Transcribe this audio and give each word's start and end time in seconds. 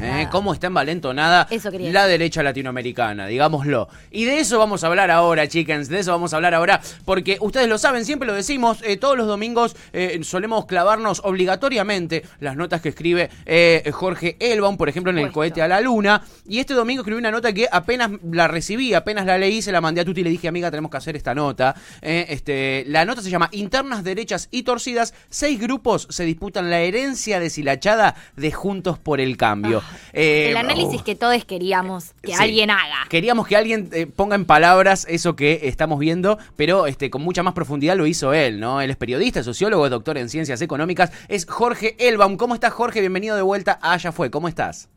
¿Eh? 0.00 0.28
¿Cómo 0.30 0.52
está 0.52 0.68
envalentonada 0.68 1.46
la 1.92 2.06
derecha 2.06 2.42
latinoamericana? 2.42 3.26
Digámoslo. 3.26 3.88
Y 4.10 4.24
de 4.24 4.40
eso 4.40 4.58
vamos 4.58 4.84
a 4.84 4.88
hablar 4.88 5.10
ahora, 5.10 5.48
chickens. 5.48 5.88
De 5.88 6.00
eso 6.00 6.12
vamos 6.12 6.32
a 6.32 6.36
hablar 6.36 6.54
ahora. 6.54 6.80
Porque 7.04 7.38
ustedes 7.40 7.68
lo 7.68 7.78
saben, 7.78 8.04
siempre 8.04 8.26
lo 8.26 8.34
decimos. 8.34 8.82
eh, 8.82 8.96
todos 8.96 9.16
los 9.16 9.26
domingos 9.26 9.76
eh, 9.92 10.20
solemos 10.22 10.66
clavarnos 10.66 11.20
obligatoriamente 11.24 12.24
las 12.40 12.56
notas 12.56 12.80
que 12.80 12.90
escribe 12.90 13.30
eh, 13.46 13.90
Jorge 13.92 14.36
Elbaum, 14.40 14.76
por 14.76 14.88
ejemplo, 14.88 15.10
en 15.10 15.18
el 15.18 15.32
cohete 15.32 15.62
a 15.62 15.68
la 15.68 15.80
luna. 15.80 16.22
Y 16.46 16.58
este 16.58 16.74
domingo 16.74 17.02
escribí 17.02 17.18
una 17.18 17.30
nota 17.30 17.52
que 17.52 17.68
apenas 17.70 18.10
la 18.30 18.48
recibí, 18.48 18.94
apenas 18.94 19.26
la 19.26 19.38
leí, 19.38 19.62
se 19.62 19.72
la 19.72 19.80
mandé 19.80 20.00
a 20.00 20.04
Tuti 20.04 20.20
y 20.20 20.24
le 20.24 20.30
dije, 20.30 20.48
amiga, 20.48 20.70
tenemos 20.70 20.90
que 20.90 20.96
hacer 20.96 21.16
esta 21.16 21.34
nota. 21.34 21.74
Eh, 22.02 22.26
este, 22.28 22.84
la 22.88 23.04
nota 23.04 23.22
se 23.22 23.30
llama 23.30 23.48
Internas, 23.52 24.04
Derechas 24.04 24.48
y 24.50 24.62
Torcidas. 24.62 25.14
Seis 25.28 25.60
grupos 25.60 26.06
se 26.10 26.24
disputan 26.24 26.70
la 26.70 26.80
herencia 26.80 27.40
deshilachada 27.40 28.14
de 28.36 28.52
Juntos 28.52 28.98
por 28.98 29.20
el 29.20 29.36
Cambio. 29.36 29.82
Eh, 30.12 30.50
El 30.50 30.56
análisis 30.56 31.02
que 31.02 31.14
todos 31.14 31.44
queríamos 31.44 32.12
que 32.22 32.32
Sí. 32.32 32.38
alguien 32.42 32.70
haga. 32.70 33.06
Queríamos 33.08 33.46
que 33.46 33.56
alguien 33.56 33.88
eh, 33.92 34.06
ponga 34.06 34.34
en 34.36 34.44
palabras 34.44 35.06
eso 35.08 35.36
que 35.36 35.60
estamos 35.64 35.98
viendo, 35.98 36.38
pero 36.56 36.86
este, 36.86 37.10
con 37.10 37.22
mucha 37.22 37.42
más 37.42 37.54
profundidad 37.54 37.96
lo 37.96 38.06
hizo 38.06 38.32
él, 38.32 38.60
¿no? 38.60 38.80
Él 38.80 38.90
es 38.90 38.96
periodista, 38.96 39.40
es 39.40 39.46
sociólogo, 39.46 39.84
es 39.84 39.90
doctor 39.90 40.18
en 40.18 40.28
ciencias 40.28 40.60
económicas, 40.62 41.12
es 41.28 41.46
Jorge 41.46 41.96
Elbaum. 41.98 42.36
¿Cómo 42.36 42.54
estás, 42.54 42.72
Jorge? 42.72 43.00
Bienvenido 43.00 43.36
de 43.36 43.42
vuelta 43.42 43.78
a 43.82 43.92
Allá 43.92 44.12
Fue. 44.12 44.30
¿Cómo 44.30 44.48
estás? 44.48 44.88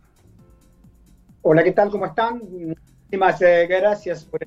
Hola, 1.44 1.64
¿qué 1.64 1.72
tal? 1.72 1.90
¿Cómo 1.90 2.06
están? 2.06 2.40
Muchísimas 2.52 3.42
eh, 3.42 3.68
gracias 3.68 4.24
por 4.26 4.42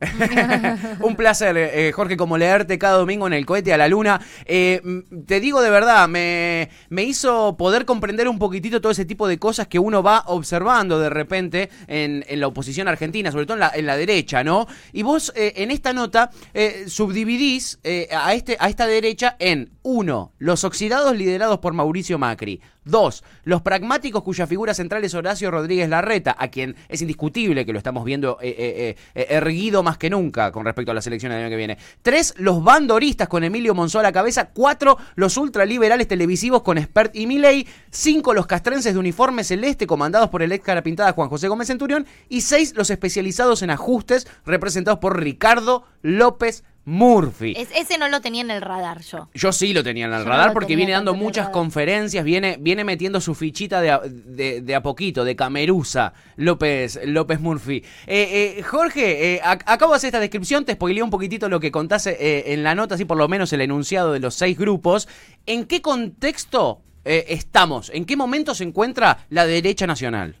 Un 1.00 1.16
placer, 1.16 1.56
eh, 1.56 1.92
Jorge, 1.92 2.16
como 2.16 2.36
leerte 2.36 2.78
cada 2.78 2.98
domingo 2.98 3.26
en 3.26 3.32
el 3.32 3.46
cohete 3.46 3.72
a 3.72 3.76
la 3.76 3.88
luna. 3.88 4.20
Eh, 4.44 4.80
mm, 4.82 5.24
te 5.26 5.40
digo 5.40 5.62
de 5.62 5.70
verdad, 5.70 6.08
me, 6.08 6.70
me 6.88 7.04
hizo 7.04 7.56
poder 7.56 7.84
comprender 7.84 8.28
un 8.28 8.38
poquitito 8.38 8.80
todo 8.80 8.92
ese 8.92 9.04
tipo 9.04 9.28
de 9.28 9.38
cosas 9.38 9.68
que 9.68 9.78
uno 9.78 10.02
va 10.02 10.24
observando 10.26 10.98
de 10.98 11.10
repente 11.10 11.70
en, 11.86 12.24
en 12.28 12.40
la 12.40 12.46
oposición 12.48 12.88
argentina, 12.88 13.30
sobre 13.30 13.46
todo 13.46 13.54
en 13.54 13.60
la, 13.60 13.72
en 13.74 13.86
la 13.86 13.96
derecha, 13.96 14.42
¿no? 14.42 14.66
Y 14.92 15.02
vos 15.02 15.32
eh, 15.36 15.54
en 15.56 15.70
esta 15.70 15.92
nota 15.92 16.30
eh, 16.54 16.84
subdividís 16.88 17.78
eh, 17.84 18.08
a, 18.12 18.34
este, 18.34 18.56
a 18.58 18.68
esta 18.68 18.86
derecha 18.86 19.36
en, 19.38 19.72
uno, 19.82 20.32
los 20.38 20.64
oxidados 20.64 21.16
liderados 21.16 21.58
por 21.58 21.72
Mauricio 21.72 22.18
Macri. 22.18 22.60
Dos, 22.84 23.22
los 23.44 23.62
pragmáticos 23.62 24.24
cuya 24.24 24.46
figura 24.48 24.74
central 24.74 25.04
es 25.04 25.14
Horacio 25.14 25.52
Rodríguez 25.52 25.88
Larreta, 25.88 26.34
a 26.36 26.48
quien 26.48 26.74
es 26.88 27.00
indiscutible 27.00 27.64
que 27.64 27.72
lo 27.72 27.78
estamos 27.78 28.04
viendo 28.04 28.38
eh, 28.42 28.54
eh, 28.58 28.96
eh, 29.14 29.26
erguido 29.30 29.84
más 29.84 29.98
que 29.98 30.10
nunca 30.10 30.50
con 30.50 30.64
respecto 30.64 30.90
a 30.90 30.94
las 30.94 31.06
elecciones 31.06 31.36
del 31.36 31.44
año 31.44 31.50
que 31.50 31.56
viene. 31.56 31.78
Tres, 32.02 32.34
los 32.38 32.64
bandoristas 32.64 33.28
con 33.28 33.44
Emilio 33.44 33.74
Monzó 33.74 34.00
a 34.00 34.02
la 34.02 34.10
cabeza. 34.10 34.50
Cuatro, 34.52 34.98
los 35.14 35.36
ultraliberales 35.36 36.08
televisivos 36.08 36.62
con 36.62 36.76
Spert 36.76 37.14
y 37.14 37.28
Milei. 37.28 37.68
Cinco, 37.90 38.34
los 38.34 38.46
castrenses 38.46 38.94
de 38.94 38.98
uniforme 38.98 39.44
celeste 39.44 39.86
comandados 39.86 40.28
por 40.28 40.42
el 40.42 40.50
ex 40.50 40.64
cara 40.64 40.82
pintada 40.82 41.12
Juan 41.12 41.28
José 41.28 41.46
Gómez 41.46 41.68
Centurión. 41.68 42.04
Y 42.28 42.40
seis, 42.40 42.74
los 42.74 42.90
especializados 42.90 43.62
en 43.62 43.70
ajustes 43.70 44.26
representados 44.44 44.98
por 44.98 45.20
Ricardo 45.20 45.84
López 46.02 46.64
Murphy. 46.84 47.54
Es- 47.56 47.68
ese 47.76 47.96
no 47.96 48.08
lo 48.08 48.20
tenía 48.20 48.40
en 48.42 48.50
el 48.50 48.60
radar 48.60 49.02
yo. 49.02 49.28
Yo 49.34 49.52
sí 49.52 49.72
lo 49.72 49.84
tenía 49.84 50.06
en 50.06 50.12
el 50.12 50.24
Yo 50.24 50.28
radar 50.28 50.52
porque 50.52 50.74
viene 50.74 50.90
dando 50.92 51.14
muchas 51.14 51.48
conferencias, 51.50 52.24
viene, 52.24 52.56
viene 52.58 52.82
metiendo 52.82 53.20
su 53.20 53.34
fichita 53.36 53.80
de 53.80 53.90
a, 53.92 54.00
de, 54.00 54.62
de 54.62 54.74
a 54.74 54.82
poquito, 54.82 55.24
de 55.24 55.36
camerusa, 55.36 56.12
López, 56.36 56.98
López 57.04 57.38
Murphy. 57.38 57.84
Eh, 58.08 58.56
eh, 58.58 58.62
Jorge, 58.64 59.34
eh, 59.36 59.40
ac- 59.42 59.62
acabo 59.66 59.92
de 59.92 59.98
hacer 59.98 60.08
esta 60.08 60.18
descripción, 60.18 60.64
te 60.64 60.72
spoileé 60.72 61.04
un 61.04 61.10
poquitito 61.10 61.48
lo 61.48 61.60
que 61.60 61.70
contaste 61.70 62.16
eh, 62.18 62.52
en 62.52 62.64
la 62.64 62.74
nota, 62.74 62.96
así 62.96 63.04
por 63.04 63.16
lo 63.16 63.28
menos 63.28 63.52
el 63.52 63.60
enunciado 63.60 64.12
de 64.12 64.18
los 64.18 64.34
seis 64.34 64.58
grupos. 64.58 65.08
¿En 65.46 65.66
qué 65.66 65.82
contexto 65.82 66.80
eh, 67.04 67.26
estamos? 67.28 67.90
¿En 67.94 68.04
qué 68.04 68.16
momento 68.16 68.54
se 68.56 68.64
encuentra 68.64 69.26
la 69.30 69.46
derecha 69.46 69.86
nacional? 69.86 70.34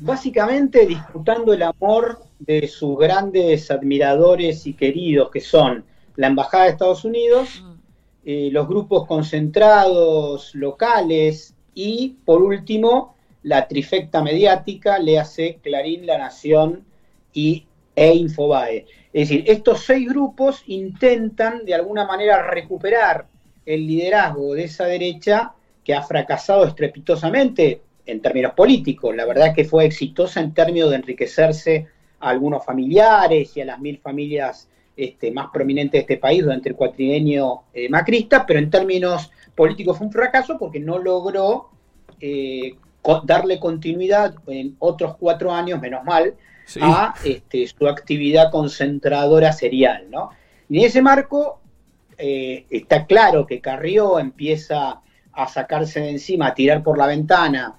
Básicamente 0.00 0.86
disputando 0.86 1.52
el 1.52 1.62
amor 1.62 2.20
de 2.46 2.68
sus 2.68 2.98
grandes 2.98 3.70
admiradores 3.70 4.66
y 4.66 4.74
queridos, 4.74 5.30
que 5.30 5.40
son 5.40 5.84
la 6.16 6.26
Embajada 6.28 6.64
de 6.64 6.70
Estados 6.70 7.04
Unidos, 7.04 7.62
Mm. 7.62 7.74
eh, 8.26 8.48
los 8.52 8.66
grupos 8.68 9.06
concentrados 9.06 10.54
locales 10.54 11.54
y, 11.74 12.16
por 12.24 12.42
último, 12.42 13.14
la 13.42 13.68
trifecta 13.68 14.22
mediática, 14.22 14.98
le 14.98 15.18
hace 15.18 15.58
Clarín, 15.62 16.06
La 16.06 16.18
Nación 16.18 16.84
y, 17.32 17.66
e 17.96 18.14
Infobae. 18.14 18.86
Es 19.12 19.28
decir, 19.28 19.44
estos 19.46 19.84
seis 19.84 20.08
grupos 20.08 20.62
intentan 20.66 21.64
de 21.64 21.74
alguna 21.74 22.06
manera 22.06 22.42
recuperar 22.50 23.26
el 23.66 23.86
liderazgo 23.86 24.54
de 24.54 24.64
esa 24.64 24.86
derecha 24.86 25.52
que 25.84 25.94
ha 25.94 26.02
fracasado 26.02 26.64
estrepitosamente 26.64 27.80
en 28.06 28.20
términos 28.20 28.52
políticos. 28.54 29.14
La 29.14 29.24
verdad 29.26 29.48
es 29.48 29.54
que 29.54 29.64
fue 29.64 29.84
exitosa 29.84 30.40
en 30.40 30.52
términos 30.52 30.90
de 30.90 30.96
enriquecerse 30.96 31.86
a 32.24 32.30
algunos 32.30 32.64
familiares 32.64 33.56
y 33.56 33.60
a 33.60 33.64
las 33.66 33.78
mil 33.78 33.98
familias 33.98 34.68
este, 34.96 35.30
más 35.30 35.48
prominentes 35.52 35.92
de 35.92 36.00
este 36.00 36.16
país 36.16 36.42
durante 36.42 36.68
el 36.68 36.76
cuatrienio 36.76 37.64
eh, 37.74 37.88
macrista, 37.88 38.46
pero 38.46 38.58
en 38.58 38.70
términos 38.70 39.30
políticos 39.54 39.98
fue 39.98 40.06
un 40.06 40.12
fracaso 40.12 40.56
porque 40.58 40.80
no 40.80 40.98
logró 40.98 41.70
eh, 42.20 42.76
darle 43.24 43.60
continuidad 43.60 44.34
en 44.46 44.76
otros 44.78 45.16
cuatro 45.16 45.52
años, 45.52 45.80
menos 45.80 46.04
mal, 46.04 46.34
a 46.80 47.14
este, 47.24 47.66
su 47.66 47.86
actividad 47.86 48.50
concentradora 48.50 49.52
serial. 49.52 50.06
¿no? 50.10 50.30
Y 50.70 50.78
en 50.78 50.84
ese 50.86 51.02
marco 51.02 51.60
eh, 52.16 52.64
está 52.70 53.04
claro 53.04 53.46
que 53.46 53.60
Carrió 53.60 54.18
empieza 54.18 55.02
a 55.32 55.48
sacarse 55.48 56.00
de 56.00 56.10
encima, 56.10 56.46
a 56.46 56.54
tirar 56.54 56.82
por 56.82 56.96
la 56.96 57.06
ventana 57.06 57.76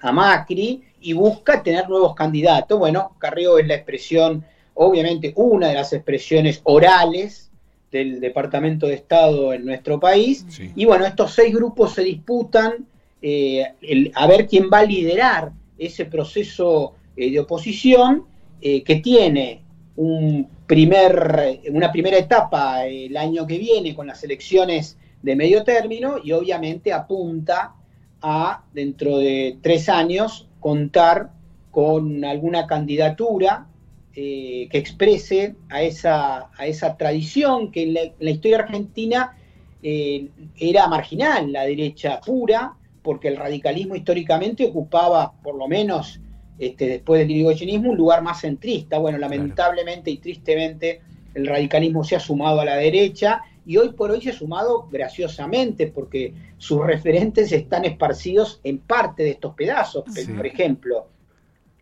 a 0.00 0.12
Macri 0.12 0.84
y 1.00 1.12
busca 1.12 1.62
tener 1.62 1.88
nuevos 1.88 2.14
candidatos. 2.14 2.78
Bueno, 2.78 3.14
Carrió 3.18 3.58
es 3.58 3.66
la 3.66 3.74
expresión, 3.74 4.44
obviamente, 4.74 5.32
una 5.36 5.68
de 5.68 5.74
las 5.74 5.92
expresiones 5.92 6.60
orales 6.64 7.50
del 7.90 8.20
Departamento 8.20 8.86
de 8.86 8.94
Estado 8.94 9.52
en 9.54 9.64
nuestro 9.64 9.98
país. 9.98 10.44
Y 10.76 10.84
bueno, 10.84 11.06
estos 11.06 11.32
seis 11.32 11.54
grupos 11.54 11.94
se 11.94 12.02
disputan 12.04 12.86
eh, 13.22 13.66
el- 13.82 14.12
a 14.14 14.26
ver 14.28 14.46
quién 14.46 14.68
va 14.72 14.80
a 14.80 14.84
liderar 14.84 15.50
ese 15.78 16.04
proceso 16.04 16.94
eh, 17.16 17.30
de 17.30 17.40
oposición 17.40 18.24
eh, 18.60 18.82
que 18.84 18.96
tiene 18.96 19.62
un 19.96 20.48
primer, 20.66 21.60
una 21.70 21.90
primera 21.90 22.18
etapa 22.18 22.84
el 22.86 23.16
año 23.16 23.46
que 23.46 23.58
viene 23.58 23.94
con 23.94 24.06
las 24.06 24.22
elecciones 24.22 24.96
de 25.22 25.34
medio 25.34 25.64
término 25.64 26.16
y 26.22 26.30
obviamente 26.32 26.92
apunta 26.92 27.74
a, 28.22 28.62
dentro 28.72 29.18
de 29.18 29.58
tres 29.62 29.88
años, 29.88 30.46
contar 30.60 31.30
con 31.70 32.24
alguna 32.24 32.66
candidatura 32.66 33.66
eh, 34.14 34.68
que 34.70 34.78
exprese 34.78 35.54
a 35.68 35.82
esa, 35.82 36.50
a 36.56 36.66
esa 36.66 36.96
tradición 36.96 37.70
que 37.70 37.84
en 37.84 37.94
la, 37.94 38.00
en 38.02 38.14
la 38.18 38.30
historia 38.30 38.58
argentina 38.58 39.36
eh, 39.82 40.28
era 40.58 40.88
marginal, 40.88 41.52
la 41.52 41.62
derecha 41.62 42.20
pura, 42.20 42.74
porque 43.02 43.28
el 43.28 43.36
radicalismo 43.36 43.94
históricamente 43.94 44.64
ocupaba, 44.66 45.32
por 45.42 45.54
lo 45.54 45.68
menos 45.68 46.20
este, 46.58 46.88
después 46.88 47.20
del 47.20 47.30
irigoyenismo, 47.30 47.90
un 47.90 47.96
lugar 47.96 48.22
más 48.22 48.40
centrista. 48.40 48.98
Bueno, 48.98 49.18
lamentablemente 49.18 50.10
y 50.10 50.18
tristemente 50.18 51.00
el 51.34 51.46
radicalismo 51.46 52.02
se 52.02 52.16
ha 52.16 52.20
sumado 52.20 52.60
a 52.60 52.64
la 52.64 52.76
derecha 52.76 53.42
y 53.68 53.76
hoy 53.76 53.90
por 53.90 54.10
hoy 54.10 54.22
se 54.22 54.30
ha 54.30 54.32
sumado 54.32 54.88
graciosamente 54.90 55.88
porque 55.88 56.32
sus 56.56 56.82
referentes 56.86 57.52
están 57.52 57.84
esparcidos 57.84 58.60
en 58.64 58.78
parte 58.78 59.24
de 59.24 59.32
estos 59.32 59.54
pedazos. 59.54 60.04
Sí. 60.10 60.24
Por 60.32 60.46
ejemplo, 60.46 61.06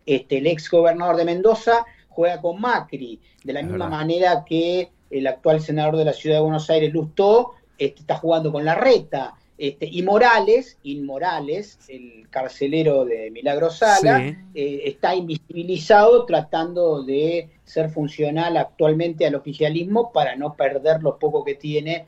este, 0.05 0.39
el 0.39 0.47
ex 0.47 0.69
gobernador 0.69 1.15
de 1.15 1.23
Mendoza 1.23 1.85
juega 2.09 2.41
con 2.41 2.59
Macri, 2.59 3.21
de 3.41 3.53
la 3.53 3.61
Es 3.61 3.67
misma 3.67 3.85
verdad. 3.85 3.97
manera 3.99 4.43
que 4.45 4.91
el 5.09 5.27
actual 5.27 5.61
senador 5.61 5.95
de 5.95 6.03
la 6.03 6.11
ciudad 6.11 6.35
de 6.35 6.41
Buenos 6.41 6.69
Aires, 6.69 6.91
Lustó, 6.91 7.53
este, 7.77 8.01
está 8.01 8.17
jugando 8.17 8.51
con 8.51 8.65
la 8.65 8.75
reta. 8.75 9.35
Este, 9.57 9.87
y 9.91 10.03
Morales, 10.03 10.77
Inmorales, 10.83 11.79
el 11.87 12.27
carcelero 12.29 13.05
de 13.05 13.31
Milagro 13.31 13.71
Sala, 13.71 14.19
Sí. 14.29 14.35
eh, 14.53 14.81
está 14.85 15.15
invisibilizado 15.15 16.25
tratando 16.25 17.03
de 17.03 17.49
ser 17.63 17.89
funcional 17.89 18.55
actualmente 18.57 19.25
al 19.25 19.33
oficialismo 19.35 20.11
para 20.11 20.35
no 20.35 20.53
perder 20.55 21.01
lo 21.01 21.17
poco 21.17 21.43
que 21.43 21.55
tiene 21.55 22.05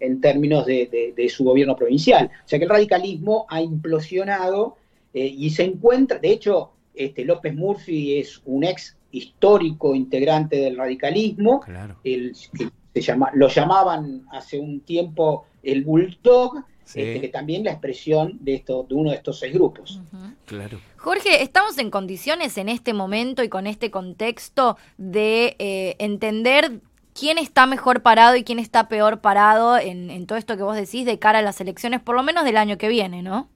en 0.00 0.20
términos 0.20 0.66
de, 0.66 0.86
de- 0.86 1.12
de 1.16 1.28
su 1.30 1.44
gobierno 1.44 1.76
provincial. 1.76 2.26
O 2.44 2.48
sea 2.48 2.58
que 2.58 2.64
el 2.64 2.70
radicalismo 2.70 3.46
ha 3.48 3.62
implosionado 3.62 4.76
eh, 5.14 5.26
y 5.26 5.50
se 5.50 5.64
encuentra, 5.64 6.18
de 6.18 6.30
hecho, 6.30 6.72
este, 6.94 7.24
López 7.24 7.54
Murphy 7.54 8.18
es 8.18 8.42
un 8.44 8.64
ex 8.64 8.96
histórico 9.12 9.94
integrante 9.94 10.56
del 10.56 10.76
radicalismo, 10.76 11.60
Claro. 11.60 11.96
el- 12.04 12.34
se 12.34 13.00
llama, 13.00 13.30
lo 13.34 13.48
llamaban 13.48 14.26
hace 14.30 14.58
un 14.58 14.80
tiempo 14.80 15.46
el 15.62 15.84
Bulldog, 15.84 16.64
Sí. 16.84 17.00
este, 17.00 17.20
que 17.20 17.28
también 17.28 17.64
la 17.64 17.72
expresión 17.72 18.38
de, 18.40 18.54
esto, 18.54 18.84
de 18.88 18.94
uno 18.94 19.10
de 19.10 19.16
estos 19.16 19.38
seis 19.38 19.54
grupos. 19.54 20.00
Claro. 20.46 20.80
Jorge, 20.96 21.42
¿estamos 21.42 21.78
en 21.78 21.90
condiciones 21.90 22.58
en 22.58 22.68
este 22.68 22.92
momento 22.92 23.42
y 23.42 23.48
con 23.48 23.66
este 23.66 23.90
contexto 23.90 24.76
de 24.98 25.56
eh, 25.58 25.96
entender 25.98 26.80
quién 27.14 27.38
está 27.38 27.66
mejor 27.66 28.02
parado 28.02 28.36
y 28.36 28.44
quién 28.44 28.58
está 28.58 28.88
peor 28.88 29.20
parado 29.20 29.78
en, 29.78 30.10
en 30.10 30.26
todo 30.26 30.38
esto 30.38 30.56
que 30.56 30.62
vos 30.62 30.76
decís 30.76 31.06
de 31.06 31.18
cara 31.18 31.38
a 31.38 31.42
las 31.42 31.60
elecciones, 31.60 32.00
por 32.00 32.16
lo 32.16 32.22
menos 32.22 32.44
del 32.44 32.56
año 32.56 32.78
que 32.78 32.88
viene, 32.88 33.22
¿no? 33.22 33.48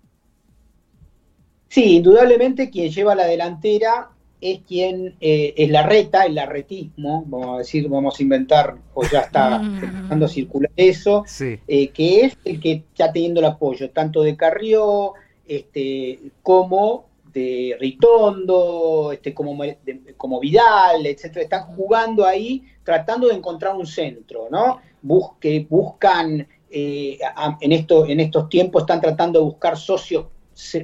Sí, 1.69 1.97
indudablemente 1.97 2.71
quien 2.71 2.91
lleva 2.91 3.15
la 3.15 3.27
delantera 3.27 4.11
es 4.53 4.61
quien 4.67 5.15
eh, 5.21 5.55
es 5.57 5.71
la 5.71 5.83
reta, 5.85 6.25
el 6.25 6.39
arretismo, 6.39 7.25
vamos 7.27 7.55
a 7.57 7.59
decir, 7.59 7.89
vamos 7.89 8.19
a 8.19 8.23
inventar, 8.23 8.77
o 8.95 9.03
ya 9.05 9.21
está 9.21 9.57
empezando 9.63 10.27
a 10.27 10.29
circular 10.29 10.71
eso, 10.77 11.25
Sí. 11.27 11.59
eh, 11.67 11.89
que 11.89 12.21
es 12.27 12.37
el 12.45 12.61
que 12.61 12.73
está 12.93 13.13
teniendo 13.13 13.41
el 13.41 13.47
apoyo 13.47 13.91
tanto 13.91 14.23
de 14.23 14.37
Carrió 14.37 15.15
este, 15.47 16.19
como 16.43 17.07
de 17.33 17.77
Ritondo, 17.79 19.13
este, 19.13 19.35
como, 19.35 19.63
de- 19.63 20.15
como 20.17 20.41
Vidal, 20.41 21.05
etcétera, 21.07 21.43
están 21.43 21.65
jugando 21.77 22.25
ahí 22.25 22.63
tratando 22.83 23.29
de 23.29 23.35
encontrar 23.35 23.77
un 23.77 23.87
centro, 23.87 24.49
¿no? 24.51 24.81
Busque, 25.03 25.67
buscan, 25.69 26.47
eh, 26.71 27.19
a- 27.37 27.59
en, 27.61 27.73
esto, 27.73 28.07
en 28.07 28.21
estos 28.21 28.49
tiempos 28.49 28.83
están 28.83 29.01
tratando 29.01 29.39
de 29.41 29.45
buscar 29.45 29.77
socios, 29.77 30.27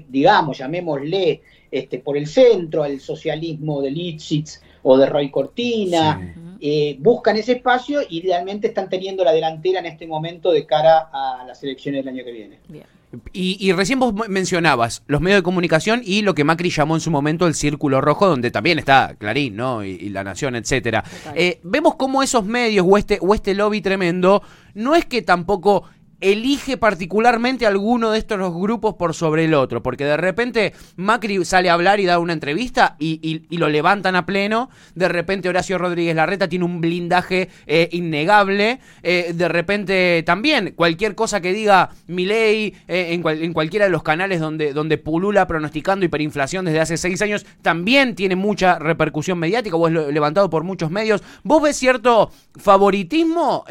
digamos, 0.09 0.59
llamémosle, 0.59 1.43
este, 1.71 1.99
por 1.99 2.17
el 2.17 2.27
centro, 2.27 2.83
al 2.83 3.01
socialismo 3.01 3.81
de 3.81 3.91
Lipschitz 3.91 4.61
o 4.83 4.97
de 4.99 5.07
Roy 5.07 5.31
Cortina, 5.31 6.35
Sí. 6.35 6.41
eh, 6.61 6.97
buscan 7.01 7.37
ese 7.37 7.53
espacio 7.53 8.01
y 8.09 8.21
realmente 8.23 8.69
están 8.69 8.89
teniendo 8.89 9.25
la 9.25 9.33
delantera 9.33 9.81
en 9.81 9.87
este 9.87 10.07
momento 10.07 10.53
de 10.53 10.67
cara 10.67 11.09
a 11.13 11.45
las 11.47 11.63
elecciones 11.63 12.05
del 12.05 12.15
año 12.15 12.25
que 12.25 12.33
viene. 12.33 12.59
Bien. 12.69 12.85
Y, 13.33 13.59
y 13.61 13.73
recién 13.73 13.99
vos 14.01 14.15
mencionabas 14.29 15.03
los 15.07 15.21
medios 15.21 15.41
de 15.41 15.43
comunicación 15.43 16.01
y 16.03 16.23
lo 16.23 16.35
que 16.35 16.45
Macri 16.45 16.71
llamó 16.71 16.95
en 16.95 17.01
su 17.03 17.11
momento 17.11 17.47
el 17.47 17.55
círculo 17.55 18.01
rojo, 18.01 18.27
donde 18.27 18.51
también 18.51 18.79
está 18.79 19.17
Clarín, 19.19 19.55
¿no? 19.55 19.85
Y, 19.85 19.91
y 19.91 20.09
La 20.09 20.25
Nación, 20.25 20.57
etcétera. 20.57 21.05
Eh, 21.35 21.61
vemos 21.63 21.97
cómo 21.97 22.23
esos 22.23 22.45
medios 22.47 22.87
o 22.89 22.97
este, 22.97 23.19
o 23.21 23.35
este 23.35 23.55
lobby 23.55 23.83
tremendo 23.83 24.43
no 24.75 24.95
es 24.95 25.05
que 25.05 25.21
tampoco 25.21 25.85
elige 26.23 26.77
particularmente 26.79 27.67
alguno 27.67 28.11
de 28.13 28.19
estos 28.19 28.39
los 28.39 28.55
grupos 28.55 28.95
por 28.95 29.13
sobre 29.15 29.45
el 29.45 29.55
otro, 29.55 29.83
porque 29.83 30.05
de 30.05 30.17
repente 30.17 30.73
Macri 30.97 31.45
sale 31.45 31.69
a 31.69 31.75
hablar 31.75 32.01
y 32.01 32.07
da 32.07 32.19
una 32.19 32.33
entrevista 32.33 32.97
y, 32.99 33.43
lo 33.51 33.69
levantan 33.69 34.17
a 34.17 34.25
pleno, 34.25 34.71
de 34.95 35.09
repente 35.09 35.49
Horacio 35.49 35.77
Rodríguez 35.79 36.17
Larreta 36.17 36.49
tiene 36.49 36.65
un 36.65 36.81
blindaje 36.81 37.49
eh, 37.67 37.89
innegable, 37.93 38.81
eh, 39.03 39.33
de 39.35 39.49
repente 39.49 40.23
también 40.25 40.73
cualquier 40.77 41.15
cosa 41.15 41.41
que 41.41 41.53
diga 41.53 41.91
Milei 42.07 42.75
eh, 42.89 43.09
en, 43.11 43.23
cual- 43.23 43.43
en 43.43 43.53
cualquiera 43.53 43.85
de 43.87 43.91
los 43.91 44.03
canales 44.03 44.41
donde, 44.41 44.73
donde 44.73 44.99
pulula 44.99 45.47
pronosticando 45.47 46.05
hiperinflación 46.07 46.65
desde 46.65 46.81
hace 46.81 46.97
seis 46.97 47.21
años, 47.23 47.45
también 47.63 48.15
tiene 48.15 48.37
mucha 48.37 48.79
repercusión 48.79 49.39
mediática 49.39 49.77
o 49.77 49.89
es 49.89 49.93
levantado 49.93 50.49
por 50.51 50.63
muchos 50.65 50.91
medios. 50.91 51.23
¿Vos 51.43 51.63
ves 51.63 51.77
cierto 51.77 52.31
favoritismo 52.57 53.65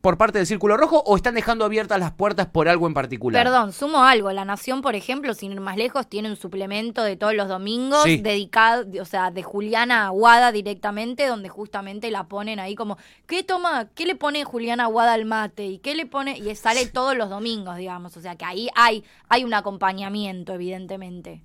por 0.00 0.16
parte 0.18 0.38
del 0.38 0.46
Círculo 0.46 0.76
Rojo 0.76 1.02
o 1.06 1.16
están 1.16 1.34
dejando 1.34 1.64
las 1.98 2.12
puertas 2.12 2.46
por 2.46 2.68
algo 2.68 2.86
en 2.86 2.94
particular? 2.94 3.44
Perdón, 3.44 3.72
sumo 3.72 4.02
algo. 4.04 4.30
La 4.32 4.44
Nación, 4.44 4.82
por 4.82 4.94
ejemplo, 4.94 5.34
sin 5.34 5.52
ir 5.52 5.60
más 5.60 5.76
lejos, 5.76 6.06
tiene 6.08 6.30
un 6.30 6.36
suplemento 6.36 7.02
de 7.02 7.16
todos 7.16 7.34
los 7.34 7.48
domingos 7.48 8.04
Sí. 8.04 8.18
dedicado, 8.18 8.86
o 9.00 9.04
sea, 9.04 9.30
de 9.30 9.42
Juliana 9.42 10.06
Aguada 10.06 10.52
directamente, 10.52 11.26
donde 11.26 11.48
justamente 11.48 12.10
la 12.10 12.24
ponen 12.28 12.60
ahí 12.60 12.74
como, 12.74 12.98
¿qué 13.26 13.42
toma? 13.42 13.88
¿Qué 13.94 14.06
le 14.06 14.14
pone 14.14 14.44
Juliana 14.44 14.84
Aguada 14.84 15.12
al 15.14 15.24
mate? 15.24 15.66
¿Y 15.66 15.78
qué 15.78 15.94
le 15.94 16.06
pone? 16.06 16.38
Y 16.38 16.54
sale 16.54 16.86
todos 16.86 17.16
los 17.16 17.30
domingos, 17.30 17.76
digamos. 17.76 18.16
O 18.16 18.20
sea, 18.20 18.36
que 18.36 18.44
ahí 18.44 18.68
hay, 18.74 19.04
hay 19.28 19.44
un 19.44 19.54
acompañamiento, 19.54 20.52
evidentemente. 20.54 21.42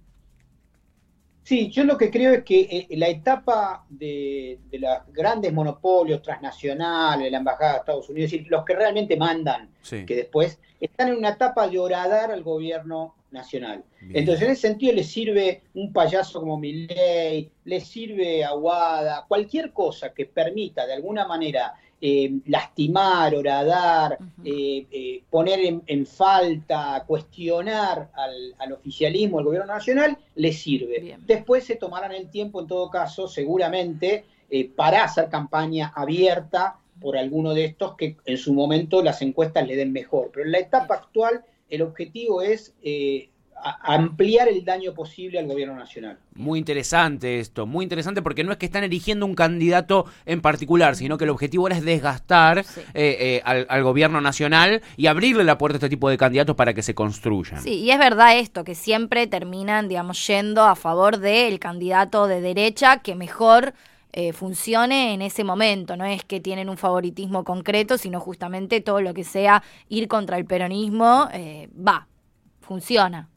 Sí, 1.43 1.69
yo 1.69 1.83
lo 1.83 1.97
que 1.97 2.09
creo 2.09 2.33
es 2.33 2.43
que 2.43 2.61
eh, 2.61 2.87
la 2.97 3.09
etapa 3.09 3.85
de, 3.89 4.59
de 4.71 4.79
los 4.79 4.97
grandes 5.11 5.51
monopolios 5.51 6.21
transnacionales, 6.21 7.31
la 7.31 7.37
Embajada 7.39 7.73
de 7.73 7.77
Estados 7.79 8.09
Unidos, 8.09 8.27
es 8.27 8.39
decir, 8.39 8.51
los 8.51 8.63
que 8.63 8.75
realmente 8.75 9.17
mandan, 9.17 9.69
Sí. 9.81 10.05
que 10.05 10.15
después 10.15 10.59
están 10.79 11.09
en 11.09 11.17
una 11.17 11.29
etapa 11.29 11.67
de 11.67 11.79
horadar 11.79 12.31
al 12.31 12.43
gobierno 12.43 13.15
nacional. 13.31 13.83
Bien. 13.99 14.17
Entonces, 14.17 14.45
en 14.45 14.51
ese 14.51 14.61
sentido, 14.67 14.93
le 14.93 15.03
sirve 15.03 15.63
un 15.73 15.91
payaso 15.91 16.39
como 16.39 16.57
Milley, 16.57 17.49
le 17.65 17.79
sirve 17.81 18.43
Aguada, 18.45 19.25
cualquier 19.27 19.73
cosa 19.73 20.13
que 20.13 20.25
permita 20.25 20.85
de 20.85 20.93
alguna 20.93 21.27
manera 21.27 21.73
eh, 22.05 22.33
lastimar, 22.47 23.33
horadar, 23.33 24.17
eh, 24.43 24.85
eh, 24.91 25.23
poner 25.29 25.59
en, 25.61 25.81
en 25.87 26.05
falta, 26.05 27.01
cuestionar 27.07 28.09
al, 28.13 28.53
al 28.57 28.73
oficialismo, 28.73 29.39
al 29.39 29.45
gobierno 29.45 29.73
nacional, 29.73 30.17
le 30.35 30.51
sirve. 30.51 30.99
Bien. 30.99 31.21
Después 31.25 31.63
se 31.63 31.77
tomarán 31.77 32.11
el 32.11 32.29
tiempo, 32.29 32.59
en 32.59 32.67
todo 32.67 32.89
caso, 32.89 33.29
seguramente, 33.29 34.25
eh, 34.49 34.69
para 34.75 35.05
hacer 35.05 35.29
campaña 35.29 35.93
abierta 35.95 36.77
por 36.99 37.15
alguno 37.15 37.53
de 37.53 37.63
estos 37.63 37.95
que 37.95 38.17
en 38.25 38.37
su 38.37 38.53
momento 38.53 39.01
las 39.01 39.21
encuestas 39.21 39.65
le 39.65 39.77
den 39.77 39.93
mejor. 39.93 40.29
Pero 40.33 40.45
en 40.45 40.51
la 40.51 40.59
etapa 40.59 40.95
actual, 40.95 41.45
el 41.69 41.81
objetivo 41.83 42.41
es 42.41 42.73
eh, 42.83 43.29
ampliar 43.81 44.47
el 44.49 44.63
daño 44.65 44.93
posible 44.93 45.39
al 45.39 45.47
gobierno 45.47 45.75
nacional. 45.75 46.17
Muy 46.35 46.59
interesante 46.59 47.39
esto, 47.39 47.65
muy 47.65 47.83
interesante 47.83 48.21
porque 48.21 48.43
no 48.43 48.51
es 48.51 48.57
que 48.57 48.65
están 48.65 48.83
eligiendo 48.83 49.25
un 49.25 49.35
candidato 49.35 50.05
en 50.25 50.41
particular, 50.41 50.95
sino 50.95 51.17
que 51.17 51.23
el 51.23 51.29
objetivo 51.29 51.63
ahora 51.65 51.77
es 51.77 51.83
desgastar 51.85 52.63
Sí. 52.65 52.81
eh, 52.93 53.17
eh, 53.19 53.41
al, 53.45 53.65
al 53.69 53.83
gobierno 53.83 54.19
nacional 54.21 54.81
y 54.97 55.07
abrirle 55.07 55.43
la 55.43 55.57
puerta 55.57 55.75
a 55.75 55.79
este 55.79 55.89
tipo 55.89 56.09
de 56.09 56.17
candidatos 56.17 56.55
para 56.55 56.73
que 56.73 56.81
se 56.81 56.93
construyan. 56.95 57.61
Sí, 57.61 57.75
y 57.79 57.91
es 57.91 57.99
verdad 57.99 58.37
esto, 58.37 58.63
que 58.63 58.75
siempre 58.75 59.27
terminan, 59.27 59.87
digamos, 59.87 60.25
yendo 60.27 60.63
a 60.63 60.75
favor 60.75 61.17
del 61.19 61.59
candidato 61.59 62.27
de 62.27 62.41
derecha 62.41 62.99
que 62.99 63.15
mejor 63.15 63.73
eh, 64.11 64.31
funcione 64.33 65.13
en 65.13 65.21
ese 65.23 65.43
momento. 65.43 65.97
No 65.97 66.05
es 66.05 66.23
que 66.23 66.39
tienen 66.39 66.69
un 66.69 66.77
favoritismo 66.77 67.43
concreto, 67.43 67.97
sino 67.97 68.19
justamente 68.19 68.79
todo 68.81 69.01
lo 69.01 69.13
que 69.13 69.23
sea 69.23 69.63
ir 69.89 70.07
contra 70.07 70.37
el 70.37 70.45
peronismo, 70.45 71.29
eh, 71.33 71.69
va, 71.75 72.07
funciona. 72.61 73.29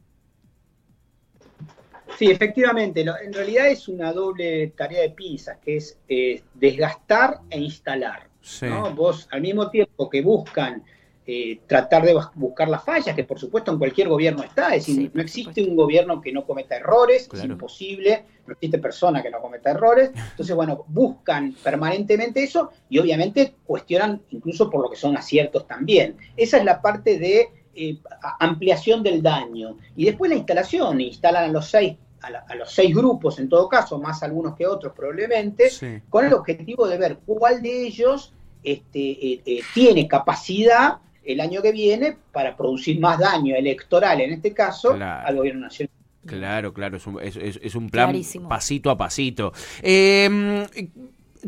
Sí, 2.19 2.31
efectivamente. 2.31 3.05
lo- 3.05 3.19
en 3.19 3.33
realidad 3.33 3.69
es 3.69 3.89
una 3.89 4.13
doble 4.13 4.69
tarea 4.77 5.03
de 5.03 5.11
pinzas, 5.11 5.59
que 5.65 5.77
es 5.77 5.99
eh, 6.09 6.43
desgastar 6.55 7.41
e 7.51 7.59
instalar. 7.61 8.27
Sí. 8.41 8.67
¿no? 8.67 8.95
Vos, 8.95 9.29
al 9.33 9.41
mismo 9.41 9.71
tiempo 9.71 10.09
que 10.09 10.23
buscan 10.23 10.83
eh, 11.29 11.59
tratar 11.67 12.05
de 12.05 12.15
bus- 12.15 12.31
buscar 12.37 12.69
las 12.69 12.85
fallas, 12.85 13.17
que 13.17 13.25
por 13.25 13.37
supuesto 13.41 13.73
en 13.73 13.79
cualquier 13.79 14.09
gobierno 14.09 14.45
está, 14.45 14.77
es 14.77 14.87
decir, 14.87 14.95
Sí, 15.07 15.11
no 15.13 15.21
existe 15.21 15.51
supuesto. 15.51 15.71
un 15.73 15.77
gobierno 15.77 16.21
que 16.21 16.31
no 16.33 16.47
cometa 16.47 16.77
errores, 16.77 17.27
Claro. 17.27 17.45
es 17.45 17.51
imposible, 17.51 18.25
no 18.47 18.53
existe 18.53 18.79
persona 18.79 19.21
que 19.25 19.31
no 19.31 19.41
cometa 19.41 19.73
errores. 19.73 20.13
Entonces, 20.31 20.55
bueno, 20.55 20.85
buscan 20.87 21.53
permanentemente 21.65 22.45
eso 22.45 22.71
y 22.89 23.01
obviamente 23.01 23.55
cuestionan 23.67 24.23
incluso 24.31 24.71
por 24.71 24.81
lo 24.83 24.89
que 24.89 24.95
son 24.97 25.17
aciertos 25.17 25.67
también. 25.67 26.17
Esa 26.37 26.59
es 26.59 26.65
la 26.65 26.81
parte 26.81 27.19
de 27.19 27.49
eh, 27.75 27.99
ampliación 28.39 29.03
del 29.03 29.21
daño. 29.21 29.77
Y 29.97 30.05
después 30.05 30.31
la 30.31 30.37
instalación, 30.37 31.01
instalan 31.01 31.51
a 31.51 31.53
los 31.53 31.67
seis, 31.69 31.97
a, 32.23 32.31
la- 32.31 32.45
a 32.49 32.55
los 32.55 32.73
seis 32.73 32.95
grupos 32.95 33.39
en 33.39 33.49
todo 33.49 33.69
caso, 33.69 33.99
más 33.99 34.23
algunos 34.23 34.57
que 34.57 34.67
otros 34.67 34.93
probablemente, 34.95 35.71
Sí. 35.71 36.01
con 36.09 36.25
el 36.25 36.33
objetivo 36.35 36.87
de 36.89 36.99
ver 36.99 37.19
cuál 37.25 37.63
de 37.63 37.87
ellos 37.87 38.33
este, 38.63 38.99
eh, 39.11 39.43
eh, 39.47 39.61
tiene 39.75 40.09
capacidad 40.09 40.99
el 41.25 41.41
año 41.41 41.63
que 41.63 41.73
viene 41.73 42.17
para 42.33 42.57
producir 42.57 42.99
más 43.01 43.19
daño 43.19 43.55
electoral, 43.55 44.21
en 44.21 44.33
este 44.33 44.53
caso, 44.53 44.95
Claro. 44.95 45.27
al 45.27 45.37
gobierno 45.37 45.61
nacional. 45.63 45.91
Claro, 46.25 46.73
claro, 46.73 46.97
es 46.97 47.07
un, 47.07 47.21
es- 47.21 47.37
es- 47.37 47.61
es 47.63 47.75
un 47.77 47.89
plan 47.89 48.07
Clarísimo. 48.11 48.49
pasito 48.49 48.91
a 48.91 48.97
pasito. 48.97 49.53
Eh, 49.83 50.67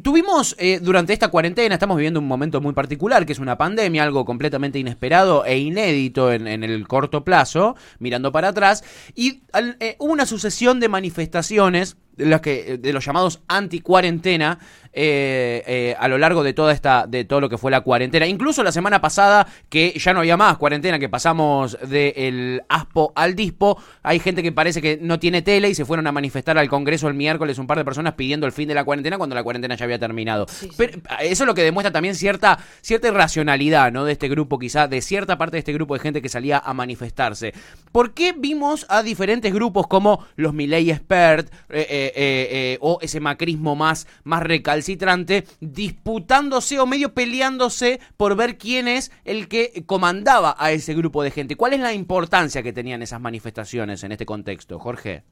Tuvimos 0.03 0.55
eh, 0.59 0.81
durante 0.81 1.13
esta 1.13 1.29
cuarentena, 1.29 1.75
estamos 1.75 1.97
viviendo 1.97 2.21
un 2.21 2.29
momento 2.29 2.61
muy 2.61 2.73
particular, 2.75 3.25
que 3.27 3.33
es 3.33 3.39
una 3.39 3.57
pandemia, 3.59 4.03
algo 4.05 4.25
completamente 4.25 4.79
inesperado 4.79 5.45
e 5.45 5.59
inédito 5.59 6.31
en, 6.33 6.47
en 6.47 6.63
el 6.63 6.87
corto 6.87 7.25
plazo, 7.25 7.75
mirando 7.99 8.31
para 8.31 8.49
atrás, 8.49 8.85
y 9.15 9.43
al- 9.53 9.77
eh, 9.81 9.97
hubo 9.99 10.13
una 10.13 10.27
sucesión 10.27 10.79
de 10.79 10.89
manifestaciones 10.89 11.97
de, 12.19 12.27
las 12.27 12.41
que, 12.41 12.79
de 12.79 12.93
los 12.93 13.05
llamados 13.05 13.41
anti-cuarentena 13.49 14.59
eh, 14.93 15.63
eh, 15.67 15.97
a 15.99 16.09
lo 16.09 16.19
largo 16.19 16.43
de 16.43 16.55
toda 16.55 16.73
esta, 16.73 17.07
de 17.07 17.25
todo 17.25 17.41
lo 17.41 17.49
que 17.49 17.57
fue 17.57 17.71
la 17.71 17.83
cuarentena. 17.83 18.27
Incluso 18.27 18.65
la 18.65 18.73
semana 18.73 19.01
pasada, 19.01 19.47
que 19.69 19.97
ya 19.97 20.13
no 20.13 20.21
había 20.21 20.37
más 20.37 20.57
cuarentena, 20.57 20.99
que 20.99 21.09
pasamos 21.09 21.79
del 21.89 22.63
ASPO 22.69 23.13
al 23.15 23.37
DISPO, 23.37 23.81
hay 24.03 24.19
gente 24.19 24.43
que 24.43 24.51
parece 24.51 24.83
que 24.83 24.99
no 25.01 25.21
tiene 25.21 25.43
tele 25.43 25.69
y 25.69 25.75
se 25.75 25.85
fueron 25.85 26.07
a 26.09 26.13
manifestar 26.13 26.59
al 26.59 26.69
Congreso 26.69 27.07
el 27.07 27.15
miércoles 27.15 27.59
un 27.59 27.67
par 27.67 27.79
de 27.79 27.85
personas 27.85 28.15
pidiendo 28.15 28.47
el 28.47 28.53
fin 28.53 28.67
de 28.67 28.75
la 28.75 28.83
cuarentena 28.83 29.19
cuando 29.19 29.37
la 29.37 29.45
cuarentena 29.45 29.77
ya 29.77 29.85
había 29.85 30.01
terminado. 30.01 30.47
Sí, 30.49 30.67
sí. 30.69 30.75
Pero 30.77 30.99
eso 31.21 31.45
es 31.45 31.47
lo 31.47 31.55
que 31.55 31.63
demuestra 31.63 31.93
también 31.93 32.17
cierta, 32.17 32.59
cierta 32.81 33.07
irracionalidad, 33.09 33.93
¿no? 33.93 34.05
De 34.05 34.13
este 34.13 34.29
grupo, 34.29 34.59
quizá, 34.59 34.89
de 34.89 35.01
cierta 35.01 35.39
parte 35.39 35.57
de 35.57 35.59
este 35.61 35.73
grupo 35.73 35.95
de 35.95 36.01
gente 36.01 36.23
que 36.23 36.29
salía 36.29 36.59
a 36.59 36.75
manifestarse. 36.75 37.55
¿Por 37.93 38.15
qué 38.15 38.35
vimos 38.37 38.87
a 38.89 39.05
diferentes 39.05 39.53
grupos 39.53 39.87
como 39.87 40.27
los 40.35 40.55
Milei 40.55 40.91
Expert 40.91 41.53
eh, 41.69 42.08
eh, 42.09 42.49
eh, 42.51 42.79
o 42.81 42.99
ese 43.01 43.21
macrismo 43.21 43.77
más, 43.77 44.07
más 44.25 44.43
recalcitrante 44.43 45.45
disputándose 45.61 46.79
o 46.81 46.87
medio 46.87 47.15
peleándose 47.15 48.01
por 48.17 48.37
ver 48.37 48.59
quién 48.59 48.89
es 48.89 49.11
el 49.25 49.49
que 49.49 49.85
comandaba 49.87 50.57
a 50.59 50.73
ese 50.73 50.95
grupo 50.95 51.23
de 51.23 51.31
gente? 51.31 51.57
¿Cuál 51.57 51.75
es 51.75 51.81
la 51.81 51.93
importancia 51.93 52.63
que 52.63 52.73
tenían 52.73 53.03
esas 53.03 53.21
manifestaciones 53.21 54.03
en 54.05 54.13
este 54.13 54.27
contexto, 54.27 54.79
Jorge? 54.79 55.23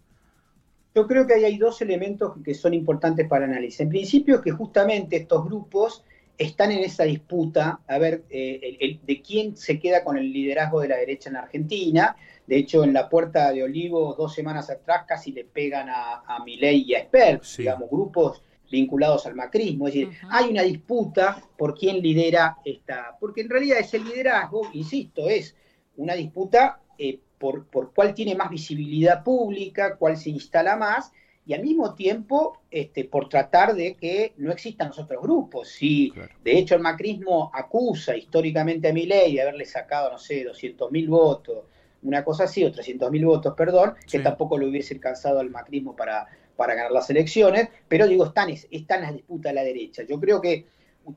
Yo 0.95 1.07
creo 1.07 1.27
que 1.27 1.35
ahí 1.35 1.45
hay 1.45 1.59
dos 1.59 1.83
elementos 1.83 2.33
que 2.43 2.55
son 2.55 2.73
importantes 2.73 3.29
para 3.29 3.45
analizar. 3.45 3.85
En 3.85 3.91
principio, 3.91 4.41
que 4.41 4.51
justamente 4.51 5.17
estos 5.17 5.45
grupos 5.45 6.03
están 6.39 6.73
en 6.73 6.81
esa 6.81 7.05
disputa, 7.05 7.81
a 7.87 7.99
ver, 7.99 8.25
eh, 8.31 8.99
de 9.03 9.23
quién 9.23 9.57
se 9.57 9.79
queda 9.79 10.05
con 10.05 10.19
el 10.19 10.33
liderazgo 10.33 10.81
de 10.81 10.89
la 10.89 10.97
derecha 10.97 11.31
en 11.31 11.37
Argentina. 11.37 12.17
De 12.47 12.57
hecho, 12.59 12.85
en 12.85 12.93
la 12.93 13.09
Puerta 13.09 13.53
de 13.53 13.65
Olivo, 13.65 14.15
dos 14.15 14.35
semanas 14.35 14.71
atrás, 14.71 15.05
casi 15.07 15.33
le 15.33 15.45
pegan 15.45 15.89
a, 15.89 16.23
a 16.27 16.45
Milei 16.45 16.85
y 16.87 16.95
a 16.95 17.01
Esper, 17.01 17.41
digamos, 17.59 17.91
grupos 17.91 18.43
vinculados 18.71 19.27
al 19.27 19.35
macrismo. 19.35 19.89
Es 19.89 19.95
decir, 19.95 20.11
hay 20.31 20.51
una 20.51 20.63
disputa 20.63 21.43
por 21.57 21.77
quién 21.77 22.01
lidera 22.01 22.59
esta, 22.65 23.17
porque 23.19 23.41
en 23.41 23.51
realidad 23.51 23.79
ese 23.79 23.99
liderazgo, 23.99 24.69
insisto, 24.73 25.29
es 25.29 25.57
una 25.97 26.15
disputa 26.15 26.81
eh, 26.99 27.19
por, 27.39 27.67
por 27.67 27.93
cuál 27.95 28.15
tiene 28.15 28.35
más 28.35 28.51
visibilidad 28.51 29.23
pública, 29.23 29.97
cuál 29.97 30.17
se 30.17 30.31
instala 30.31 30.77
más, 30.77 31.13
y 31.47 31.55
al 31.55 31.63
mismo 31.63 31.95
tiempo 31.95 32.59
este, 32.71 33.05
por 33.05 33.29
tratar 33.29 33.75
de 33.75 33.95
que 33.95 34.33
no 34.37 34.51
existan 34.51 34.89
los 34.89 34.99
otros 34.99 35.23
grupos. 35.23 35.69
Si 35.69 36.13
de 36.43 36.59
hecho 36.59 36.75
el 36.75 36.81
macrismo 36.81 37.51
acusa 37.55 38.17
históricamente 38.17 38.89
a 38.89 38.93
Milei 38.93 39.35
de 39.35 39.43
haberle 39.43 39.65
sacado, 39.65 40.11
no 40.11 40.19
sé, 40.19 40.43
200 40.43 40.91
mil 40.91 41.09
votos, 41.09 41.65
una 42.03 42.25
cosa 42.25 42.45
así, 42.45 42.65
o 42.65 42.73
300 42.73 43.11
mil 43.11 43.25
votos, 43.27 43.55
perdón, 43.57 43.95
que 44.11 44.19
tampoco 44.19 44.59
lo 44.59 44.67
hubiese 44.67 44.95
alcanzado 44.95 45.39
al 45.39 45.51
macrismo 45.51 45.95
para, 45.95 46.27
para 46.57 46.75
ganar 46.75 46.91
las 46.91 47.09
elecciones, 47.11 47.69
pero 47.89 48.09
digo, 48.09 48.27
están, 48.27 48.51
están 48.51 49.03
las 49.03 49.15
disputas 49.15 49.51
de 49.51 49.55
la 49.55 49.63
derecha. 49.63 50.03
Yo 50.03 50.19
creo 50.19 50.41
que 50.41 50.67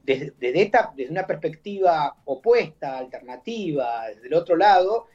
desde, 0.03 0.61
esta, 0.61 0.93
desde 0.95 1.11
una 1.11 1.25
perspectiva 1.25 2.15
opuesta, 2.25 2.99
alternativa, 2.99 4.07
desde 4.09 4.27
el 4.27 4.33
otro 4.35 4.55
lado, 4.55 5.07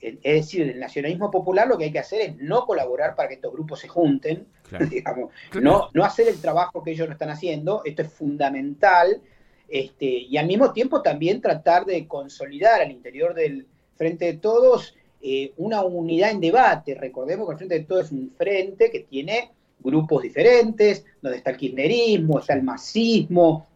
es 0.00 0.22
decir, 0.22 0.62
el 0.62 0.78
nacionalismo 0.78 1.30
popular 1.30 1.66
lo 1.66 1.76
que 1.76 1.84
hay 1.84 1.92
que 1.92 1.98
hacer 1.98 2.20
es 2.20 2.36
no 2.36 2.66
colaborar 2.66 3.16
para 3.16 3.28
que 3.28 3.34
estos 3.34 3.52
grupos 3.52 3.80
se 3.80 3.88
junten, 3.88 4.46
digamos, 4.90 5.32
No, 5.60 5.90
no 5.92 6.04
hacer 6.04 6.28
el 6.28 6.40
trabajo 6.40 6.82
que 6.82 6.92
ellos 6.92 7.08
no 7.08 7.12
están 7.12 7.30
haciendo, 7.30 7.82
esto 7.84 8.02
es 8.02 8.12
fundamental, 8.12 9.20
este, 9.68 10.06
y 10.06 10.36
al 10.36 10.46
mismo 10.46 10.72
tiempo 10.72 11.02
también 11.02 11.40
tratar 11.40 11.84
de 11.84 12.06
consolidar 12.06 12.80
al 12.80 12.90
interior 12.90 13.34
del 13.34 13.66
Frente 13.96 14.26
de 14.26 14.34
Todos 14.34 14.94
eh, 15.20 15.52
una 15.56 15.82
unidad 15.82 16.30
en 16.30 16.40
debate. 16.40 16.94
Recordemos 16.94 17.46
que 17.46 17.52
el 17.52 17.58
Frente 17.58 17.78
de 17.80 17.84
Todos 17.84 18.06
es 18.06 18.12
un 18.12 18.30
frente 18.30 18.90
que 18.90 19.00
tiene 19.00 19.50
grupos 19.80 20.22
diferentes, 20.22 21.04
donde 21.20 21.38
está 21.38 21.50
el 21.50 21.56
kirchnerismo, 21.56 22.38
está 22.38 22.54
el 22.54 22.62
masismo, 22.62 23.66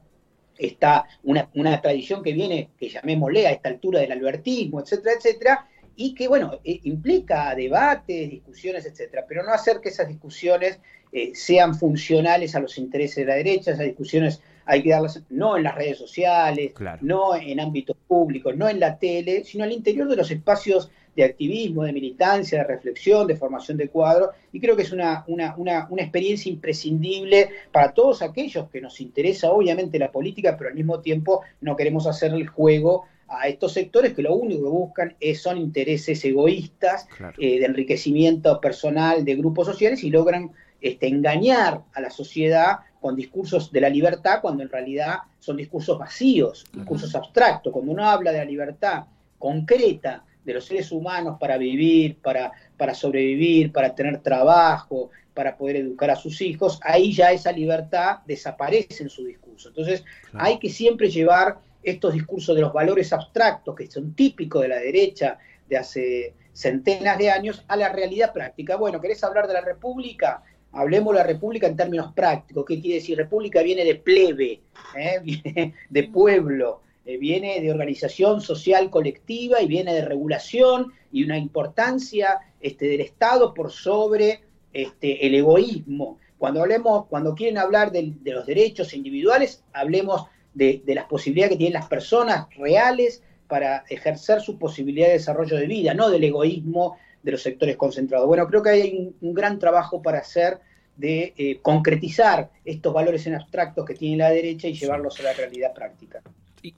está 0.57 1.07
una, 1.25 1.49
una 1.55 1.81
tradición 1.81 2.23
que 2.23 2.33
viene, 2.33 2.71
que 2.79 2.88
llamémosle 2.88 3.47
a 3.47 3.52
esta 3.52 3.69
altura 3.69 4.00
del 4.00 4.12
albertismo, 4.12 4.81
etcétera, 4.81 5.17
etcétera, 5.17 5.69
y 5.97 6.15
que, 6.15 6.29
bueno, 6.29 6.61
eh, 6.65 6.81
implica 6.85 7.55
debates, 7.55 8.31
discusiones, 8.31 8.87
etcétera, 8.87 9.25
pero 9.29 9.43
no 9.43 9.53
hacer 9.53 9.81
que 9.81 9.91
esas 9.91 10.09
discusiones 10.09 10.79
eh, 11.13 11.33
sean 11.35 11.75
funcionales 11.75 12.55
a 12.55 12.61
los 12.61 12.79
intereses 12.79 13.17
de 13.17 13.25
la 13.27 13.35
derecha, 13.35 13.73
esas 13.73 13.87
discusiones 13.87 14.41
hay 14.65 14.83
que 14.83 14.91
darlas 14.91 15.21
no 15.29 15.57
en 15.57 15.65
las 15.65 15.75
redes 15.75 15.99
sociales, 15.99 16.73
no 17.01 17.35
en 17.35 17.61
ámbitos 17.61 17.97
públicos, 18.07 18.57
no 18.57 18.69
en 18.69 18.81
la 18.81 18.99
tele, 18.99 19.45
sino 19.45 19.65
al 19.65 19.73
interior 19.73 20.09
de 20.09 20.17
los 20.17 20.31
espacios 20.31 20.91
de 21.15 21.25
activismo, 21.25 21.85
de 21.85 21.93
militancia, 21.93 22.59
de 22.59 22.65
reflexión, 22.65 23.27
de 23.27 23.37
formación 23.37 23.77
de 23.77 23.89
cuadros, 23.89 24.31
y 24.53 24.61
creo 24.61 24.77
que 24.77 24.83
es 24.83 24.93
una, 24.93 25.25
una, 25.27 25.55
una, 25.57 25.87
una, 25.91 26.03
experiencia 26.03 26.51
imprescindible 26.51 27.51
para 27.71 27.93
todos 27.93 28.23
aquellos 28.23 28.71
que 28.71 28.81
nos 28.81 29.01
interesa 29.01 29.51
obviamente 29.51 29.99
la 29.99 30.11
política, 30.11 30.57
pero 30.57 30.71
al 30.71 30.77
mismo 30.77 31.01
tiempo 31.01 31.43
no 31.61 31.77
queremos 31.77 32.07
hacer 32.07 32.33
el 32.33 32.49
juego 32.49 33.05
a 33.33 33.49
estos 33.49 33.73
sectores 33.73 34.12
que 34.15 34.23
lo 34.23 34.35
único 34.35 34.65
que 34.65 34.69
buscan 34.69 35.17
es, 35.19 35.41
son 35.41 35.57
intereses 35.57 36.23
egoístas 36.25 37.09
eh, 37.39 37.59
de 37.59 37.65
enriquecimiento 37.65 38.61
personal 38.61 39.25
de 39.25 39.37
grupos 39.37 39.67
sociales 39.67 40.05
y 40.05 40.11
logran 40.11 40.51
este, 40.81 41.09
engañar 41.09 41.81
a 41.95 42.01
la 42.01 42.11
sociedad 42.11 42.81
con 43.01 43.17
discursos 43.17 43.73
de 43.73 43.81
la 43.81 43.89
libertad 43.89 44.41
cuando 44.43 44.62
en 44.62 44.69
realidad 44.69 45.19
son 45.41 45.57
discursos 45.57 45.99
vacíos, 45.99 46.67
discursos 46.73 47.15
abstractos. 47.15 47.73
Cuando 47.73 47.93
uno 47.93 48.05
habla 48.05 48.33
de 48.33 48.39
la 48.39 48.45
libertad 48.45 49.05
concreta 49.39 50.25
de 50.45 50.55
los 50.55 50.65
seres 50.65 50.93
humanos 50.93 51.37
para 51.41 51.57
vivir, 51.57 52.19
para, 52.19 52.53
para 52.77 52.95
sobrevivir, 52.95 53.73
para 53.73 53.95
tener 53.95 54.19
trabajo, 54.21 55.11
para 55.35 55.57
poder 55.57 55.77
educar 55.77 56.11
a 56.11 56.17
sus 56.17 56.41
hijos, 56.43 56.79
ahí 56.83 57.12
ya 57.12 57.33
esa 57.33 57.51
libertad 57.51 58.19
desaparece 58.27 59.03
en 59.03 59.09
su 59.09 59.25
discurso. 59.25 59.71
Entonces 59.71 60.05
hay 60.35 60.59
que 60.59 60.69
siempre 60.69 61.09
llevar 61.09 61.59
estos 61.83 62.15
discursos 62.15 62.55
de 62.55 62.62
los 62.62 62.73
valores 62.73 63.12
abstractos 63.12 63.75
que 63.75 63.91
son 63.91 64.15
típicos 64.15 64.62
de 64.62 64.69
la 64.69 64.77
derecha 64.77 65.39
de 65.69 65.77
hace 65.77 66.35
centenas 66.53 67.19
de 67.19 67.31
años 67.31 67.65
a 67.69 67.77
la 67.77 67.89
realidad 67.89 68.33
práctica. 68.33 68.77
Bueno, 68.77 69.01
¿querés 69.01 69.25
hablar 69.25 69.49
de 69.49 69.55
la 69.55 69.62
República? 69.62 70.43
Hablemos 70.73 71.15
de 71.15 71.21
la 71.21 71.27
República 71.27 71.67
en 71.67 71.77
términos 71.77 72.12
prácticos. 72.12 72.65
¿Qué 72.67 72.81
quiere 72.81 72.97
decir? 72.97 73.17
República 73.17 73.62
viene 73.62 73.85
de 73.85 73.97
plebe, 73.97 74.61
¿eh? 74.97 75.21
viene 75.23 75.75
de 75.89 76.03
pueblo, 76.05 76.83
eh, 77.05 77.17
viene 77.19 77.61
de 77.61 77.71
organización 77.71 78.41
social 78.41 78.91
colectiva 78.91 79.61
y 79.61 79.67
viene 79.67 79.95
de 79.95 80.05
regulación 80.05 80.93
y 81.11 81.25
una 81.25 81.37
importancia 81.37 82.41
este, 82.61 82.87
del 82.87 83.01
Estado 83.01 83.53
por 83.55 83.71
sobre 83.71 84.41
este, 84.73 85.27
el 85.27 85.35
egoísmo. 85.35 86.19
Cuando 86.39 86.61
hablemos, 86.61 87.07
cuando 87.07 87.35
quieren 87.35 87.59
hablar 87.59 87.93
de 87.93 88.15
los 88.25 88.47
derechos 88.47 88.95
individuales, 88.95 89.62
hablemos 89.73 90.27
de, 90.54 90.82
las 90.87 91.06
posibilidades 91.06 91.52
que 91.52 91.59
tienen 91.59 91.75
las 91.75 91.88
personas 91.88 92.47
reales 92.56 93.23
para 93.49 93.85
ejercer 93.88 94.40
su 94.40 94.59
posibilidad 94.59 95.09
de 95.09 95.14
desarrollo 95.14 95.56
de 95.56 95.66
vida, 95.66 95.94
no 95.94 96.11
del 96.11 96.25
egoísmo 96.25 96.97
de 97.23 97.32
los 97.32 97.42
sectores 97.42 97.76
concentrados. 97.76 98.26
Bueno, 98.26 98.47
creo 98.47 98.62
que 98.62 98.71
hay 98.71 99.14
un, 99.21 99.35
gran 99.35 99.59
trabajo 99.59 100.02
para 100.02 100.18
hacer 100.18 100.59
de 100.97 101.35
eh, 101.37 101.59
concretizar 101.62 102.50
estos 102.64 102.92
valores 102.92 103.26
en 103.26 103.35
abstractos 103.35 103.85
que 103.85 103.94
tiene 103.94 104.18
la 104.18 104.30
derecha 104.30 104.68
y 104.68 104.75
llevarlos 104.75 105.18
a 105.21 105.25
la 105.25 105.32
realidad 105.32 105.73
práctica 105.73 106.23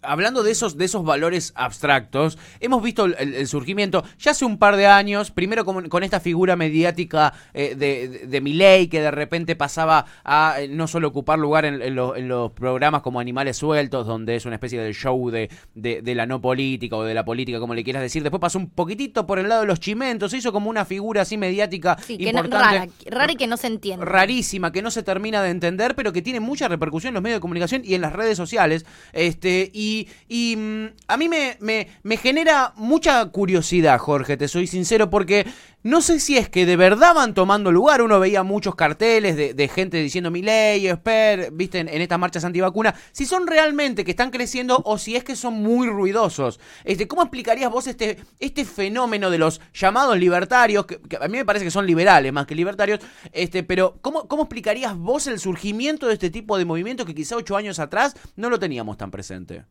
hablando 0.02 0.42
de 0.42 0.50
esos, 0.50 0.76
de 0.76 0.84
esos 0.84 1.04
valores 1.04 1.52
abstractos, 1.56 2.38
hemos 2.60 2.82
visto 2.82 3.04
el, 3.04 3.46
surgimiento 3.46 4.04
ya 4.18 4.30
hace 4.30 4.44
un 4.44 4.58
par 4.58 4.76
de 4.76 4.86
años, 4.86 5.30
primero 5.30 5.64
con, 5.64 6.02
esta 6.02 6.20
figura 6.20 6.56
mediática 6.56 7.32
eh, 7.52 7.74
de, 7.74 8.26
de, 8.26 8.40
Miley, 8.40 8.88
que 8.88 9.00
de 9.00 9.10
repente 9.10 9.56
pasaba 9.56 10.06
a 10.24 10.56
eh, 10.58 10.68
no 10.68 10.86
solo 10.86 11.08
ocupar 11.08 11.38
lugar 11.38 11.64
en, 11.64 11.94
los 11.94 12.52
programas 12.52 13.02
como 13.02 13.20
Animales 13.20 13.56
Sueltos, 13.56 14.06
donde 14.06 14.36
es 14.36 14.46
una 14.46 14.56
especie 14.56 14.80
de 14.80 14.92
show 14.92 15.30
de, 15.30 15.50
de, 15.74 16.14
la 16.14 16.26
no 16.26 16.40
política 16.40 16.96
o 16.96 17.04
de 17.04 17.14
la 17.14 17.24
política, 17.24 17.58
como 17.58 17.74
le 17.74 17.84
quieras 17.84 18.02
decir. 18.02 18.22
Después 18.22 18.40
pasó 18.40 18.58
un 18.58 18.70
poquitito 18.70 19.26
por 19.26 19.38
el 19.38 19.48
lado 19.48 19.62
de 19.62 19.66
los 19.66 19.80
chimentos, 19.80 20.30
se 20.30 20.38
hizo 20.38 20.52
como 20.52 20.70
una 20.70 20.84
figura 20.84 21.22
así 21.22 21.36
mediática 21.36 21.96
importante. 22.08 22.90
rara, 23.06 23.32
y 23.32 23.36
que 23.36 23.46
no 23.46 23.56
se 23.56 23.66
entiende. 23.66 24.04
Rarísima, 24.04 24.72
que 24.72 24.82
no 24.82 24.90
se 24.90 25.02
termina 25.02 25.42
de 25.42 25.50
entender, 25.50 25.94
pero 25.94 26.12
que 26.12 26.22
tiene 26.22 26.40
mucha 26.40 26.68
repercusión 26.68 27.10
en 27.10 27.14
los 27.14 27.22
medios 27.22 27.38
de 27.38 27.40
comunicación 27.40 27.82
y 27.84 27.94
en 27.94 28.00
las 28.00 28.12
redes 28.12 28.36
sociales. 28.36 28.84
Este, 29.12 29.70
y, 29.74 30.56
mm, 30.56 30.86
a 31.08 31.16
mí 31.16 31.28
me, 31.28 32.16
genera 32.16 32.72
mucha 32.76 33.26
curiosidad, 33.26 33.98
Jorge, 33.98 34.36
te 34.36 34.46
soy 34.46 34.68
sincero, 34.68 35.10
porque 35.10 35.46
no 35.82 36.00
sé 36.00 36.20
si 36.20 36.38
es 36.38 36.48
que 36.48 36.64
de 36.64 36.76
verdad 36.76 37.12
van 37.12 37.34
tomando 37.34 37.72
lugar. 37.72 38.00
Uno 38.00 38.20
veía 38.20 38.44
muchos 38.44 38.76
carteles 38.76 39.36
de, 39.36 39.68
gente 39.68 39.96
diciendo 39.98 40.30
mi 40.30 40.42
ley, 40.42 40.86
esper, 40.86 41.50
viste, 41.50 41.80
en, 41.80 41.88
estas 41.88 42.18
marchas 42.20 42.44
antivacunas. 42.44 42.94
Si 43.10 43.26
son 43.26 43.48
realmente 43.48 44.04
que 44.04 44.12
están 44.12 44.30
creciendo 44.30 44.80
o 44.84 44.96
si 44.96 45.16
es 45.16 45.24
que 45.24 45.34
son 45.34 45.54
muy 45.54 45.88
ruidosos. 45.88 46.60
Este, 46.84 47.08
¿Cómo 47.08 47.22
explicarías 47.22 47.70
vos 47.70 47.88
este, 47.88 48.18
este 48.38 48.64
fenómeno 48.64 49.28
de 49.28 49.38
los 49.38 49.60
llamados 49.74 50.16
libertarios? 50.16 50.86
Que, 50.86 51.00
a 51.20 51.26
mí 51.26 51.36
me 51.36 51.44
parece 51.44 51.64
que 51.64 51.72
son 51.72 51.84
liberales 51.84 52.32
más 52.32 52.46
que 52.46 52.54
libertarios. 52.54 53.00
Este, 53.32 53.64
pero 53.64 53.98
¿cómo, 54.00 54.28
¿cómo 54.28 54.44
explicarías 54.44 54.96
vos 54.96 55.26
el 55.26 55.40
surgimiento 55.40 56.06
de 56.06 56.14
este 56.14 56.30
tipo 56.30 56.56
de 56.56 56.64
movimientos 56.64 57.04
que 57.06 57.14
quizá 57.14 57.36
ocho 57.36 57.56
años 57.56 57.80
atrás 57.80 58.14
no 58.36 58.48
lo 58.48 58.60
teníamos 58.60 58.96
tan 58.96 59.10
presente? 59.10 59.63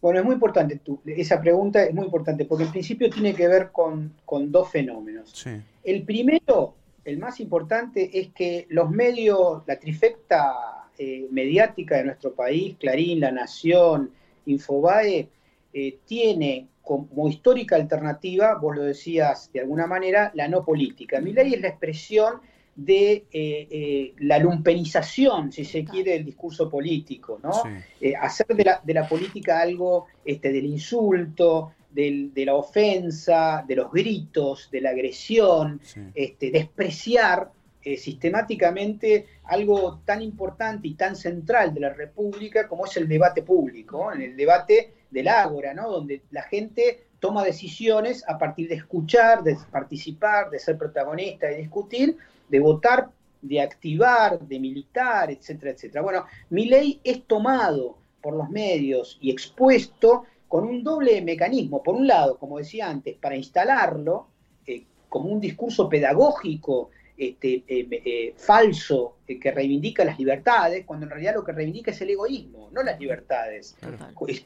Bueno, 0.00 0.20
es 0.20 0.24
muy 0.24 0.34
importante 0.34 0.80
esa 1.06 1.40
pregunta, 1.40 1.84
es 1.84 1.94
muy 1.94 2.04
importante, 2.04 2.46
porque 2.46 2.64
en 2.64 2.70
principio 2.70 3.10
tiene 3.10 3.34
que 3.34 3.46
ver 3.48 3.70
con, 3.70 4.14
dos 4.46 4.70
fenómenos. 4.70 5.46
El 5.84 6.04
primero, 6.04 6.74
el 7.04 7.18
más 7.18 7.38
importante, 7.40 8.18
es 8.18 8.28
que 8.28 8.66
los 8.70 8.90
medios, 8.90 9.62
la 9.66 9.78
trifecta 9.78 10.88
eh, 10.96 11.26
mediática 11.30 11.96
de 11.96 12.04
nuestro 12.04 12.34
país, 12.34 12.76
Clarín, 12.78 13.20
La 13.20 13.30
Nación, 13.30 14.10
Infobae, 14.46 15.28
eh, 15.72 15.98
tiene 16.06 16.68
como 16.82 17.28
histórica 17.28 17.76
alternativa, 17.76 18.56
vos 18.56 18.74
lo 18.74 18.82
decías 18.82 19.52
de 19.52 19.60
alguna 19.60 19.86
manera, 19.86 20.32
la 20.34 20.48
no 20.48 20.64
política. 20.64 21.20
Mi 21.20 21.32
ley 21.32 21.54
es 21.54 21.60
la 21.60 21.68
expresión 21.68 22.40
de 22.76 23.12
eh, 23.12 23.68
eh, 23.70 24.14
la 24.20 24.38
lumpenización, 24.38 25.52
si 25.52 25.64
se 25.64 25.84
quiere, 25.84 26.12
del 26.12 26.24
discurso 26.24 26.70
político, 26.70 27.38
¿no? 27.42 27.62
Eh, 28.00 28.14
hacer 28.16 28.46
de 28.48 28.64
la, 28.64 28.80
de 28.82 28.94
la, 28.94 29.08
política 29.08 29.60
algo 29.60 30.06
este, 30.24 30.52
del 30.52 30.66
insulto, 30.66 31.72
del, 31.90 32.32
de 32.32 32.44
la 32.46 32.54
ofensa, 32.54 33.64
de 33.66 33.76
los 33.76 33.90
gritos, 33.92 34.70
de 34.70 34.80
la 34.80 34.90
agresión, 34.90 35.80
este, 36.14 36.50
despreciar 36.50 37.50
sistemáticamente 37.96 39.26
algo 39.44 40.02
tan 40.04 40.20
importante 40.20 40.86
y 40.86 40.94
tan 40.94 41.16
central 41.16 41.72
de 41.72 41.80
la 41.80 41.88
República 41.88 42.68
como 42.68 42.84
es 42.84 42.94
el 42.98 43.08
debate 43.08 43.42
público, 43.42 44.12
en 44.12 44.20
el 44.20 44.36
debate 44.36 44.92
del 45.10 45.28
ágora, 45.28 45.72
¿no? 45.72 45.90
Donde 45.90 46.20
la 46.30 46.42
gente 46.42 47.06
toma 47.20 47.44
decisiones 47.44 48.24
a 48.28 48.38
partir 48.38 48.68
de 48.68 48.76
escuchar, 48.76 49.42
de 49.42 49.56
participar, 49.70 50.50
de 50.50 50.58
ser 50.58 50.76
protagonista, 50.76 51.46
de 51.46 51.56
discutir, 51.56 52.16
de 52.50 52.60
votar, 52.60 53.10
de 53.40 53.60
activar, 53.60 54.40
de 54.40 54.58
militar, 54.58 55.30
etcétera, 55.30 55.72
etcétera. 55.72 56.02
Bueno, 56.02 56.24
mi 56.50 56.66
ley 56.66 57.00
es 57.04 57.24
tomado 57.24 57.96
por 58.20 58.34
los 58.34 58.50
medios 58.50 59.18
y 59.20 59.30
expuesto 59.30 60.24
con 60.48 60.64
un 60.64 60.82
doble 60.82 61.22
mecanismo. 61.22 61.82
Por 61.82 61.94
un 61.94 62.06
lado, 62.06 62.38
como 62.38 62.58
decía 62.58 62.90
antes, 62.90 63.16
para 63.16 63.36
instalarlo 63.36 64.26
eh, 64.66 64.84
como 65.08 65.30
un 65.30 65.40
discurso 65.40 65.88
pedagógico 65.88 66.90
este, 67.16 67.62
eh, 67.68 67.86
eh, 67.90 68.34
falso 68.36 69.18
que 69.26 69.50
reivindica 69.50 70.04
las 70.04 70.18
libertades, 70.18 70.84
cuando 70.84 71.06
en 71.06 71.10
realidad 71.10 71.34
lo 71.34 71.44
que 71.44 71.52
reivindica 71.52 71.90
es 71.90 72.00
el 72.00 72.10
egoísmo, 72.10 72.70
no 72.72 72.82
las 72.82 72.98
libertades. 72.98 73.76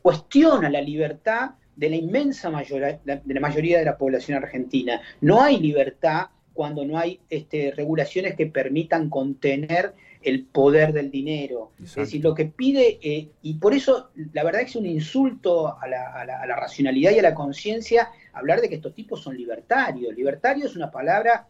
Cuestiona 0.02 0.68
la 0.68 0.82
libertad 0.82 1.52
de 1.74 1.88
la 1.88 1.96
inmensa 1.96 2.50
mayoría, 2.50 3.00
de 3.04 3.34
la 3.34 3.40
mayoría 3.40 3.78
de 3.78 3.84
la 3.84 3.96
población 3.96 4.42
argentina. 4.42 5.00
No 5.20 5.40
hay 5.40 5.58
libertad 5.58 6.26
cuando 6.54 6.84
no 6.84 6.98
hay 6.98 7.20
este, 7.28 7.72
regulaciones 7.76 8.34
que 8.36 8.46
permitan 8.46 9.10
contener 9.10 9.92
el 10.22 10.44
poder 10.44 10.92
del 10.92 11.10
dinero. 11.10 11.72
Es 11.82 11.94
decir, 11.94 12.22
lo 12.22 12.34
que 12.34 12.46
pide, 12.46 12.98
eh, 13.02 13.28
y 13.42 13.54
por 13.54 13.74
eso 13.74 14.10
la 14.32 14.42
verdad 14.42 14.62
es 14.62 14.74
un 14.74 14.86
insulto 14.86 15.76
a 15.78 15.86
la, 15.86 16.56
racionalidad 16.56 17.12
y 17.12 17.18
a 17.18 17.22
la 17.22 17.34
conciencia 17.34 18.10
hablar 18.32 18.60
de 18.60 18.68
que 18.68 18.76
estos 18.76 18.94
tipos 18.94 19.20
son 19.20 19.36
libertarios. 19.36 20.14
Libertario 20.14 20.66
es 20.66 20.76
una 20.76 20.90
palabra 20.90 21.46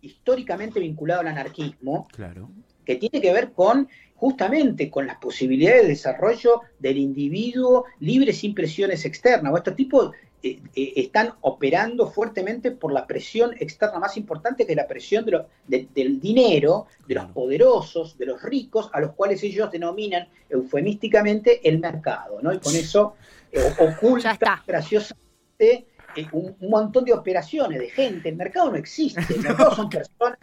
históricamente 0.00 0.80
vinculada 0.80 1.20
al 1.20 1.28
anarquismo, 1.28 2.08
claro. 2.12 2.50
que 2.84 2.96
tiene 2.96 3.20
que 3.20 3.32
ver 3.32 3.52
con 3.52 3.88
justamente 4.16 4.90
con 4.90 5.06
las 5.06 5.18
posibilidades 5.18 5.82
de 5.82 5.88
desarrollo 5.88 6.62
del 6.78 6.96
individuo 6.96 7.84
libre 8.00 8.32
sin 8.32 8.54
presiones 8.54 9.04
externas. 9.04 9.52
O 9.52 9.56
estos 9.56 9.76
tipos 9.76 10.12
eh, 10.42 10.60
eh, 10.74 10.92
están 10.96 11.32
operando 11.40 12.10
fuertemente 12.10 12.70
por 12.70 12.92
la 12.92 13.06
presión 13.06 13.54
externa 13.58 13.98
más 13.98 14.16
importante 14.16 14.66
que 14.66 14.76
la 14.76 14.86
presión 14.86 15.24
del 15.66 16.20
dinero, 16.20 16.86
de 17.08 17.14
los 17.14 17.26
poderosos, 17.26 18.18
de 18.18 18.26
los 18.26 18.42
ricos, 18.42 18.90
a 18.92 19.00
los 19.00 19.12
cuales 19.12 19.42
ellos 19.42 19.70
denominan 19.70 20.28
eufemísticamente 20.48 21.66
el 21.68 21.78
mercado, 21.78 22.38
¿no? 22.42 22.52
Y 22.52 22.58
con 22.58 22.76
eso 22.76 23.14
eh, 23.50 23.60
oculta 23.80 24.38
graciosamente 24.66 25.86
un, 26.32 26.54
un, 26.60 26.70
montón 26.70 27.04
de 27.04 27.14
operaciones 27.14 27.78
de 27.78 27.88
gente. 27.88 28.28
El 28.28 28.36
mercado 28.36 28.70
no 28.70 28.76
existe, 28.76 29.24
el 29.34 29.40
mercado 29.40 29.74
son 29.74 29.88
personas 29.90 30.38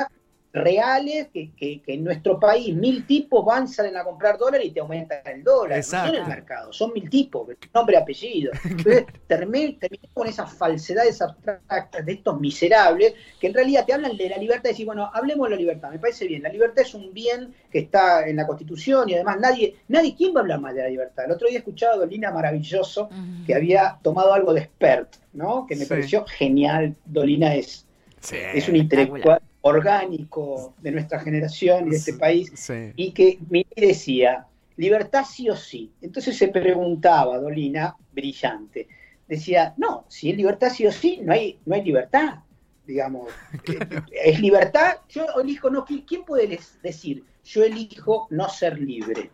reales 0.54 1.30
que, 1.34 1.52
que, 1.56 1.82
en 1.88 2.04
nuestro 2.04 2.40
país 2.40 2.76
mil 2.76 3.08
tipos 3.08 3.44
van, 3.44 3.68
salen 3.68 3.98
a 3.98 4.04
comprar 4.04 4.38
dólares 4.38 4.68
y 4.68 4.72
te 4.72 4.80
aumentan 4.80 5.20
el 5.26 5.44
dólar. 5.44 5.78
No 5.80 5.84
son 5.84 6.16
el 6.16 6.28
mercado, 6.28 6.72
son 6.72 6.94
mil 6.94 7.10
tipos, 7.10 7.50
nombre, 7.74 7.98
apellido. 7.98 8.52
Entonces 8.64 9.06
terminé, 9.26 9.80
con 10.14 10.28
esas 10.28 10.54
falsedades 10.54 11.22
abstractas 11.22 12.06
de 12.06 12.14
estos 12.14 12.40
miserables 12.40 13.16
que 13.40 13.48
en 13.48 13.56
realidad 13.56 13.84
te 13.86 13.94
hablan 13.94 14.16
de 14.16 14.30
la 14.30 14.38
libertad 14.38 14.70
y 14.70 14.74
decir, 14.74 14.86
bueno, 14.86 15.10
hablemos 15.12 15.50
de 15.50 15.56
la 15.56 15.60
libertad, 15.60 15.90
me 15.90 15.98
parece 15.98 16.28
bien. 16.28 16.44
La 16.44 16.50
libertad 16.50 16.84
es 16.84 16.94
un 16.94 17.12
bien 17.14 17.54
que 17.72 17.80
está 17.80 18.28
en 18.28 18.36
la 18.36 18.46
Constitución 18.46 19.10
y 19.10 19.16
además 19.16 19.40
nadie, 19.40 19.78
nadie, 19.88 20.14
¿quién 20.16 20.36
va 20.36 20.42
a 20.42 20.44
hablar 20.44 20.62
más 20.62 20.76
de 20.76 20.84
la 20.84 20.90
libertad? 20.90 21.26
El 21.26 21.32
otro 21.32 21.48
día 21.48 21.58
he 21.58 21.60
escuchado 21.60 21.94
a 21.94 21.98
Dolina 21.98 22.32
Maravilloso 22.32 23.10
que 23.48 23.56
había 23.56 23.98
tomado 24.04 24.34
algo 24.34 24.54
de 24.54 24.62
expert, 24.62 25.16
¿no? 25.34 25.66
Que 25.66 25.76
me 25.76 25.88
pareció 25.88 26.26
genial. 26.28 26.96
Dolina 27.06 27.56
es, 27.56 27.88
es 28.32 28.70
un 28.70 28.76
intelectual 28.76 29.42
orgánico 29.66 30.76
de 30.82 30.92
nuestra 30.92 31.20
generación 31.20 31.88
y 31.88 31.92
de 31.92 31.98
este 31.98 32.14
país, 32.14 32.52
y 32.96 33.12
que 33.12 33.40
me 33.50 33.66
decía, 33.76 34.46
libertad 34.76 35.24
sí 35.26 35.50
o 35.50 35.56
sí. 35.56 35.92
Entonces 36.02 36.38
se 36.38 36.50
preguntaba, 36.50 37.40
Dolina, 37.40 37.96
brillante, 38.12 38.88
decía, 39.28 39.74
no, 39.78 40.06
si 40.10 40.32
es 40.32 40.38
libertad 40.38 40.70
sí 40.70 40.86
o 40.86 40.92
sí, 40.92 41.22
no 41.24 41.32
hay, 41.32 41.60
no 41.66 41.76
hay 41.76 41.84
libertad, 41.84 42.40
digamos. 42.86 43.30
es 44.12 44.40
libertad, 44.42 44.98
yo 45.08 45.26
elijo, 45.42 45.70
no, 45.70 45.86
¿quién 45.86 46.26
puede 46.26 46.60
decir, 46.82 47.24
yo 47.46 47.64
elijo 47.64 48.28
no 48.32 48.50
ser 48.50 48.78
libre? 48.80 49.32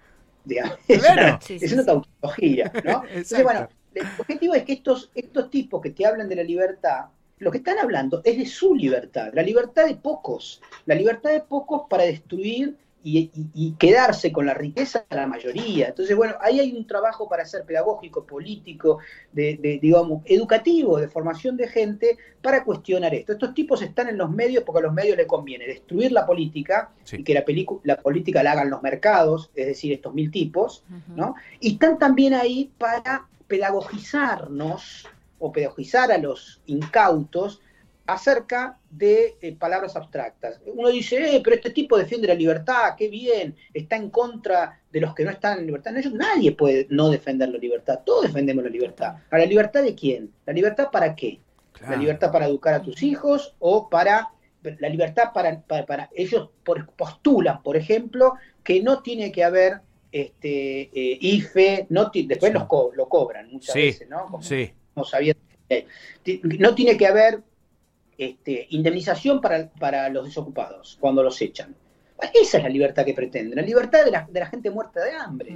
Es, 0.88 1.04
una, 1.12 1.40
es 1.48 1.74
una 1.74 1.86
tautología, 1.86 2.72
¿no? 2.84 3.04
Entonces, 3.10 3.44
bueno, 3.44 3.68
el 3.94 4.08
objetivo 4.18 4.56
es 4.56 4.64
que 4.64 4.74
estos, 4.74 5.12
estos 5.14 5.50
tipos 5.50 5.82
que 5.82 5.92
te 5.92 6.06
hablan 6.06 6.28
de 6.28 6.38
la 6.38 6.44
libertad, 6.44 7.06
lo 7.40 7.52
que 7.52 7.60
están 7.60 7.80
hablando 7.80 8.22
es 8.24 8.38
de 8.38 8.46
su 8.46 8.76
libertad, 8.76 9.30
la 9.34 9.42
libertad 9.42 9.88
de 9.88 9.96
pocos, 9.96 10.62
la 10.86 10.96
libertad 10.96 11.32
de 11.32 11.42
pocos 11.42 11.84
para 11.90 12.04
destruir 12.04 12.78
y, 13.02 13.76
quedarse 13.80 14.32
con 14.32 14.46
la 14.46 14.54
riqueza 14.54 15.06
de 15.10 15.16
la 15.16 15.26
mayoría. 15.26 15.88
Entonces, 15.88 16.16
bueno, 16.18 16.36
ahí 16.42 16.60
hay 16.60 16.74
un 16.74 16.86
trabajo 16.86 17.30
para 17.30 17.44
hacer 17.44 17.64
pedagógico, 17.64 18.26
político, 18.26 19.00
de, 19.32 19.80
digamos, 19.82 20.22
educativo, 20.26 21.00
de 21.00 21.08
formación 21.08 21.56
de 21.56 21.70
gente 21.70 22.18
para 22.42 22.64
cuestionar 22.64 23.14
esto. 23.14 23.32
Estos 23.32 23.54
tipos 23.54 23.82
están 23.82 24.10
en 24.10 24.18
los 24.18 24.30
medios 24.30 24.64
porque 24.66 24.80
a 24.80 24.84
los 24.84 24.94
medios 24.94 25.16
les 25.16 25.28
conviene 25.28 25.66
destruir 25.66 26.12
la 26.12 26.26
política 26.26 26.92
y 27.12 27.24
que 27.24 27.34
la, 27.34 27.46
la 27.84 27.98
política 27.98 28.44
la 28.44 28.52
hagan 28.52 28.70
los 28.70 28.82
mercados, 28.82 29.50
es 29.56 29.68
decir, 29.68 29.94
estos 29.94 30.14
mil 30.14 30.30
tipos, 30.30 30.84
¿no? 31.16 31.36
Y 31.62 31.74
están 31.74 31.98
también 31.98 32.34
ahí 32.34 32.72
para 32.78 33.28
pedagogizarnos 33.48 35.08
o 35.40 35.52
pedagogizar 35.52 36.12
a 36.12 36.18
los 36.18 36.62
incautos 36.66 37.62
acerca 38.10 38.80
de 38.90 39.38
eh, 39.40 39.56
palabras 39.56 39.96
abstractas. 39.96 40.60
Uno 40.66 40.90
dice, 40.90 41.36
eh, 41.36 41.42
pero 41.44 41.56
este 41.56 41.70
tipo 41.70 41.98
defiende 41.98 42.28
la 42.28 42.34
libertad, 42.34 42.96
qué 42.98 43.08
bien, 43.08 43.56
está 43.74 43.96
en 43.98 44.10
contra 44.10 44.82
de 44.92 45.02
los 45.02 45.14
que 45.14 45.24
no 45.24 45.32
están 45.32 45.60
en 45.60 45.68
libertad. 45.68 45.92
No, 45.92 46.18
nadie 46.18 46.52
puede 46.54 46.88
no 46.90 47.10
defender 47.10 47.50
la 47.50 47.60
libertad, 47.60 48.00
todos 48.04 48.24
defendemos 48.24 48.64
la 48.64 48.70
libertad. 48.72 49.16
¿A 49.30 49.38
la 49.38 49.46
libertad 49.46 49.84
de 49.84 49.94
quién? 49.94 50.32
¿La 50.46 50.54
libertad 50.54 50.90
para 50.92 51.16
qué? 51.16 51.40
¿La 51.88 51.96
libertad 51.96 52.32
para 52.32 52.48
educar 52.48 52.74
a 52.74 52.82
tus 52.82 53.04
hijos 53.04 53.56
o 53.60 53.90
para... 53.90 54.30
La 54.80 54.90
libertad 54.90 55.32
para... 55.34 55.62
para, 55.62 56.10
ellos 56.14 56.50
postulan, 56.98 57.62
por 57.62 57.78
ejemplo, 57.78 58.34
que 58.64 58.82
no 58.82 59.02
tiene 59.04 59.32
que 59.32 59.44
haber 59.44 59.82
este, 60.12 60.82
eh, 60.82 61.18
IFE, 61.22 61.86
no 61.90 62.10
después 62.12 62.54
los 62.54 62.64
lo 62.96 63.08
cobran 63.08 63.52
muchas 63.52 63.76
veces, 63.76 64.10
¿no? 64.10 64.42
sí 64.42 64.74
no 64.96 66.76
tiene 66.76 66.98
que 66.98 67.08
haber 67.08 67.44
este, 68.18 68.68
indemnización 68.72 69.40
para, 69.40 70.10
los 70.10 70.26
desocupados 70.26 70.98
cuando 71.00 71.24
los 71.24 71.42
echan. 71.42 71.76
Esa 72.34 72.58
es 72.58 72.64
la 72.64 72.70
libertad 72.70 73.06
que 73.06 73.14
pretenden, 73.14 73.56
la 73.56 73.62
libertad 73.62 74.04
de 74.04 74.12
la, 74.12 74.46
gente 74.48 74.70
muerta 74.70 75.02
de 75.06 75.14
hambre. 75.14 75.56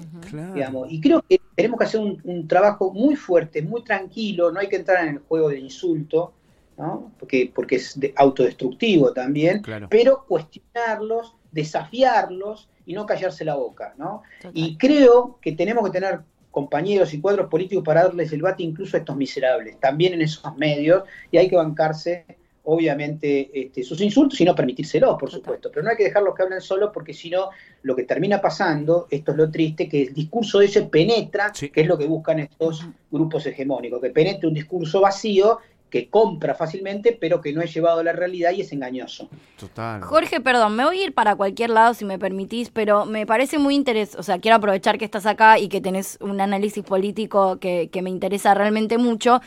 digamos. 0.53 0.89
Y 0.89 1.01
creo 1.01 1.21
que 1.27 1.41
tenemos 1.55 1.77
que 1.77 1.83
hacer 1.83 1.99
un, 1.99 2.47
trabajo 2.47 2.93
muy 2.93 3.17
fuerte, 3.17 3.61
muy 3.61 3.83
tranquilo, 3.83 4.49
no 4.49 4.61
hay 4.61 4.69
que 4.69 4.77
entrar 4.77 5.03
en 5.03 5.15
el 5.15 5.19
juego 5.19 5.49
del 5.49 5.59
insulto, 5.59 6.33
porque, 7.19 7.51
porque 7.53 7.75
es 7.75 7.99
autodestructivo 8.15 9.11
también, 9.11 9.61
pero 9.89 10.25
cuestionarlos, 10.25 11.35
desafiarlos 11.51 12.69
y 12.85 12.93
no 12.93 13.05
callarse 13.05 13.43
la 13.43 13.55
boca. 13.55 13.93
Y 14.53 14.77
creo 14.77 15.37
que 15.41 15.51
tenemos 15.51 15.83
que 15.83 15.91
tener 15.91 16.21
compañeros 16.53 17.11
y 17.15 17.19
cuadros 17.19 17.49
políticos 17.49 17.83
para 17.83 18.03
darles 18.03 18.31
el 18.31 18.43
bate 18.43 18.61
incluso 18.61 18.95
a 18.95 18.99
estos 18.99 19.15
miserables, 19.15 19.79
también 19.79 20.13
en 20.13 20.21
esos 20.21 20.55
medios, 20.55 21.03
y 21.31 21.37
hay 21.37 21.49
que 21.49 21.55
bancarse, 21.55 22.25
obviamente, 22.65 23.49
este, 23.51 23.81
sus 23.81 23.99
insultos 24.01 24.39
y 24.39 24.45
no 24.45 24.53
permitírselos, 24.53 25.17
por 25.19 25.31
supuesto, 25.31 25.71
pero 25.71 25.83
no 25.83 25.89
hay 25.89 25.97
que 25.97 26.03
dejarlos 26.03 26.35
que 26.35 26.43
hablen 26.43 26.61
solos 26.61 26.91
porque 26.93 27.11
si 27.11 27.31
no, 27.31 27.49
lo 27.81 27.95
que 27.95 28.03
termina 28.03 28.39
pasando, 28.39 29.07
esto 29.09 29.31
es 29.31 29.37
lo 29.37 29.49
triste, 29.49 29.89
que 29.89 30.03
el 30.03 30.13
discurso 30.13 30.61
ese 30.61 30.83
penetra, 30.83 31.51
que 31.51 31.81
es 31.81 31.87
lo 31.87 31.97
que 31.97 32.05
buscan 32.05 32.41
estos 32.41 32.85
grupos 33.09 33.47
hegemónicos, 33.47 33.99
que 33.99 34.11
penetre 34.11 34.47
un 34.47 34.53
discurso 34.53 35.01
vacío 35.01 35.57
que 35.93 36.09
compra 36.09 36.55
fácilmente, 36.55 37.15
pero 37.21 37.39
que 37.39 37.53
no 37.53 37.61
es 37.61 37.71
llevado 37.71 37.99
a 37.99 38.03
la 38.03 38.13
realidad 38.13 38.49
y 38.49 38.61
es 38.61 38.73
engañoso. 38.73 39.29
Total. 39.59 40.01
Jorge, 40.01 40.41
perdón, 40.41 40.75
me 40.75 40.83
voy 40.83 40.99
a 40.99 41.03
ir 41.03 41.13
para 41.13 41.35
cualquier 41.35 41.69
lado 41.69 41.93
si 41.93 42.03
me 42.03 42.17
permitís, 42.17 42.71
pero 42.71 43.05
me 43.05 43.27
parece 43.27 43.59
muy 43.59 43.75
interesante, 43.75 44.19
o 44.19 44.23
sea, 44.23 44.39
quiero 44.39 44.57
aprovechar 44.57 44.97
que 44.97 45.05
estás 45.05 45.27
acá 45.27 45.59
y 45.59 45.67
que 45.67 45.81
tenés 45.81 46.17
un 46.19 46.41
análisis 46.41 46.83
político 46.83 47.59
que, 47.59 47.89
que 47.91 48.01
me 48.01 48.09
interesa 48.09 48.55
realmente 48.55 48.97
mucho. 48.97 49.39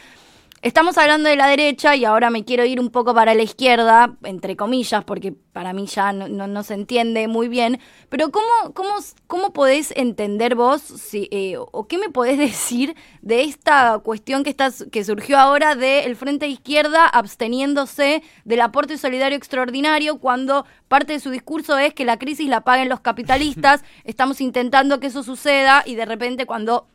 Estamos 0.66 0.98
hablando 0.98 1.28
de 1.28 1.36
la 1.36 1.46
derecha 1.46 1.94
y 1.94 2.04
ahora 2.04 2.28
me 2.28 2.44
quiero 2.44 2.64
ir 2.64 2.80
un 2.80 2.90
poco 2.90 3.14
para 3.14 3.36
la 3.36 3.42
izquierda, 3.44 4.16
entre 4.24 4.56
comillas, 4.56 5.04
porque 5.04 5.32
para 5.52 5.72
mí 5.72 5.86
ya 5.86 6.12
no, 6.12 6.62
se 6.64 6.74
entiende 6.74 7.28
muy 7.28 7.46
bien. 7.46 7.78
Pero 8.08 8.32
¿cómo, 8.32 8.74
cómo, 8.74 8.94
cómo 9.28 9.52
podés 9.52 9.92
entender 9.94 10.56
vos 10.56 10.82
si, 10.82 11.28
eh, 11.30 11.54
o 11.56 11.86
qué 11.86 11.98
me 11.98 12.10
podés 12.10 12.36
decir 12.50 12.96
de 13.22 13.44
esta 13.44 14.00
cuestión 14.00 14.42
que, 14.42 14.50
estás, 14.50 14.86
que 14.90 15.04
surgió 15.04 15.38
ahora 15.38 15.76
del 15.76 16.16
Frente 16.16 16.46
de 16.46 16.50
Izquierda 16.50 17.06
absteniéndose 17.06 18.24
del 18.44 18.60
aporte 18.60 18.98
solidario 18.98 19.38
extraordinario 19.38 20.18
cuando 20.18 20.66
parte 20.88 21.12
de 21.12 21.20
su 21.20 21.30
discurso 21.30 21.78
es 21.78 21.94
que 21.94 22.04
la 22.04 22.18
crisis 22.18 22.48
la 22.48 22.62
paguen 22.62 22.88
los 22.88 22.98
capitalistas? 22.98 23.84
Estamos 24.02 24.40
intentando 24.40 24.98
que 24.98 25.06
eso 25.06 25.22
suceda 25.22 25.84
y 25.86 25.94
de 25.94 26.06
repente 26.06 26.44
cuando 26.44 26.88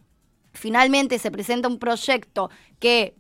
finalmente 0.52 1.20
se 1.20 1.32
presenta 1.32 1.70
un 1.70 1.80
proyecto 1.80 2.50
que 2.78 3.16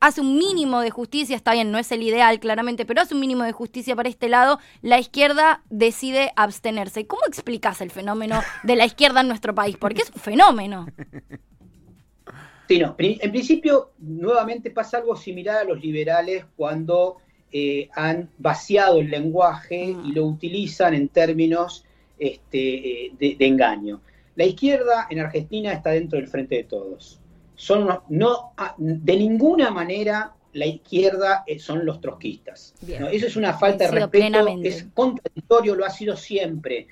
hace 0.00 0.20
un 0.20 0.36
mínimo 0.38 0.80
de 0.80 0.90
justicia, 0.90 1.36
está 1.36 1.52
bien, 1.52 1.70
no 1.70 1.78
es 1.78 1.90
el 1.92 2.02
ideal 2.02 2.38
claramente, 2.40 2.84
pero 2.84 3.00
hace 3.00 3.14
un 3.14 3.20
mínimo 3.20 3.44
de 3.44 3.52
justicia 3.52 3.96
para 3.96 4.08
este 4.08 4.28
lado, 4.28 4.58
la 4.82 4.98
izquierda 4.98 5.62
decide 5.70 6.32
abstenerse. 6.36 7.06
¿Cómo 7.06 7.22
explicas 7.26 7.80
el 7.80 7.90
fenómeno 7.90 8.40
de 8.62 8.76
la 8.76 8.86
izquierda 8.86 9.20
en 9.20 9.28
nuestro 9.28 9.54
país? 9.54 9.76
Porque 9.76 10.02
es 10.02 10.10
un 10.14 10.20
fenómeno. 10.20 10.86
Sí, 12.68 12.78
no. 12.78 12.94
En 12.98 13.30
principio, 13.30 13.92
nuevamente 13.98 14.70
pasa 14.70 14.98
algo 14.98 15.16
similar 15.16 15.56
a 15.56 15.64
los 15.64 15.80
liberales 15.80 16.44
cuando 16.54 17.16
eh, 17.50 17.88
han 17.94 18.28
vaciado 18.36 19.00
el 19.00 19.08
lenguaje 19.10 19.96
y 20.04 20.12
lo 20.12 20.26
utilizan 20.26 20.92
en 20.92 21.08
términos 21.08 21.86
este, 22.18 23.06
eh, 23.06 23.12
de 23.18 23.46
engaño. 23.46 24.02
La 24.36 24.44
izquierda 24.44 25.06
en 25.08 25.20
Argentina 25.20 25.72
está 25.72 25.90
dentro 25.90 26.18
del 26.18 26.28
frente 26.28 26.56
de 26.56 26.64
todos. 26.64 27.18
Son 27.58 28.00
no, 28.08 28.52
ah, 28.56 28.74
de 28.78 29.16
ninguna 29.16 29.70
manera 29.70 30.32
la 30.52 30.64
izquierda 30.64 31.44
eh, 31.46 31.58
son 31.58 31.84
los 31.84 32.00
trotskistas. 32.00 32.74
Eso 32.86 33.26
es 33.26 33.36
una 33.36 33.52
falta 33.52 33.84
de 33.84 33.90
respeto, 33.90 34.48
es 34.62 34.86
contradictorio, 34.94 35.74
lo 35.74 35.84
ha 35.84 35.90
sido 35.90 36.16
siempre. 36.16 36.86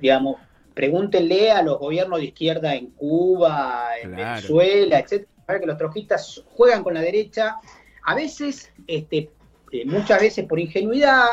digamos, 0.00 0.36
pregúntenle 0.74 1.50
a 1.52 1.62
los 1.62 1.78
gobiernos 1.78 2.18
de 2.18 2.26
izquierda 2.26 2.74
en 2.74 2.88
Cuba, 2.90 3.90
en 4.02 4.14
Venezuela, 4.14 4.98
etcétera, 4.98 5.60
que 5.60 5.66
los 5.66 5.78
trotskistas 5.78 6.44
juegan 6.54 6.82
con 6.82 6.92
la 6.92 7.00
derecha, 7.00 7.56
a 8.04 8.14
veces, 8.14 8.70
este, 8.86 9.30
eh, 9.72 9.84
muchas 9.86 10.20
veces 10.20 10.44
por 10.46 10.60
ingenuidad, 10.60 11.28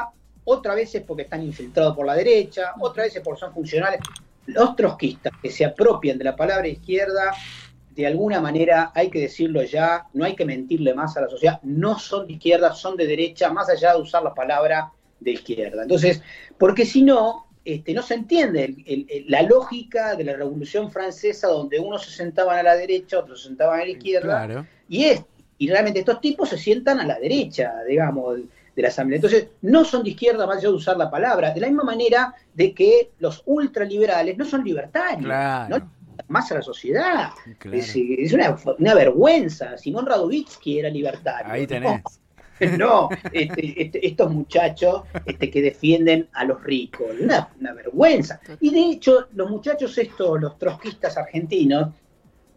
otras 0.46 0.76
veces 0.76 1.04
porque 1.06 1.24
están 1.24 1.44
infiltrados 1.44 1.96
por 1.96 2.06
la 2.06 2.16
derecha, 2.16 2.74
otras 2.80 3.08
veces 3.08 3.22
porque 3.24 3.40
son 3.42 3.54
funcionales. 3.54 4.00
Los 4.46 4.76
trotskistas 4.76 5.34
que 5.42 5.50
se 5.50 5.66
apropian 5.66 6.18
de 6.18 6.24
la 6.24 6.36
palabra 6.36 6.68
izquierda, 6.68 7.34
de 7.96 8.08
alguna 8.08 8.42
manera, 8.42 8.92
hay 8.96 9.10
que 9.10 9.20
decirlo 9.20 9.62
ya, 9.64 10.08
no 10.14 10.26
hay 10.26 10.36
que 10.36 10.46
mentirle 10.46 10.94
más 10.94 11.16
a 11.16 11.22
la 11.22 11.30
sociedad, 11.30 11.60
no 11.64 12.00
son 12.00 12.26
de 12.28 12.34
izquierda, 12.34 12.74
son 12.74 12.98
de 12.98 13.06
derecha, 13.06 13.52
más 13.52 13.70
allá 13.70 13.94
de 13.94 14.02
usar 14.02 14.24
la 14.24 14.34
palabra 14.34 14.92
de 15.20 15.32
izquierda. 15.32 15.84
Entonces, 15.84 16.22
porque 16.58 16.86
si 16.86 17.04
no, 17.04 17.48
este, 17.64 17.94
no 17.94 18.02
se 18.02 18.16
entiende 18.16 19.24
la 19.28 19.44
lógica 19.44 20.16
de 20.16 20.24
la 20.24 20.34
Revolución 20.34 20.92
Francesa, 20.92 21.48
donde 21.48 21.80
unos 21.80 22.06
se 22.06 22.12
sentaban 22.12 22.58
a 22.58 22.64
la 22.64 22.76
derecha, 22.76 23.20
otros 23.20 23.42
se 23.42 23.48
sentaban 23.50 23.80
a 23.80 23.86
la 23.86 23.92
izquierda, 23.92 24.66
y, 24.90 25.06
es, 25.06 25.24
y 25.60 25.70
realmente 25.70 26.00
estos 26.00 26.20
tipos 26.20 26.50
se 26.50 26.58
sientan 26.58 27.00
a 27.00 27.06
la 27.06 27.20
derecha, 27.20 27.74
digamos, 27.88 28.40
de 28.76 28.82
la 28.82 28.88
Asamblea. 28.88 29.18
Entonces, 29.18 29.50
no 29.62 29.86
son 29.86 30.04
de 30.04 30.10
izquierda, 30.10 30.48
más 30.48 30.58
allá 30.58 30.70
de 30.70 30.76
usar 30.76 30.98
la 30.98 31.12
palabra, 31.12 31.54
de 31.54 31.62
la 31.62 31.68
misma 31.68 31.84
manera 31.84 32.34
de 32.56 32.74
que 32.74 33.12
los 33.20 33.44
ultraliberales 33.46 34.36
no 34.36 34.46
son 34.46 34.64
libertarios, 34.64 35.30
no 35.70 36.03
más 36.28 36.52
a 36.52 36.56
la 36.56 36.62
sociedad. 36.62 37.32
Es, 37.72 38.34
una, 38.34 38.94
vergüenza. 38.94 39.78
Simón 39.78 40.06
Radovitzky 40.06 40.80
era 40.80 40.90
libertario. 40.90 41.52
Ahí 41.52 41.68
tenés. 41.68 42.02
No, 42.78 43.10
este, 43.32 43.82
este, 43.82 44.08
estos 44.08 44.32
muchachos 44.32 45.02
este, 45.26 45.50
que 45.50 45.62
defienden 45.62 46.30
a 46.34 46.46
los 46.46 46.64
ricos, 46.64 47.08
una, 47.20 47.50
vergüenza. 47.74 48.40
Y 48.62 48.70
de 48.70 48.92
hecho, 48.92 49.28
los 49.34 49.50
muchachos 49.50 49.98
estos, 49.98 50.40
los 50.40 50.58
trotskistas 50.58 51.18
argentinos, 51.18 51.90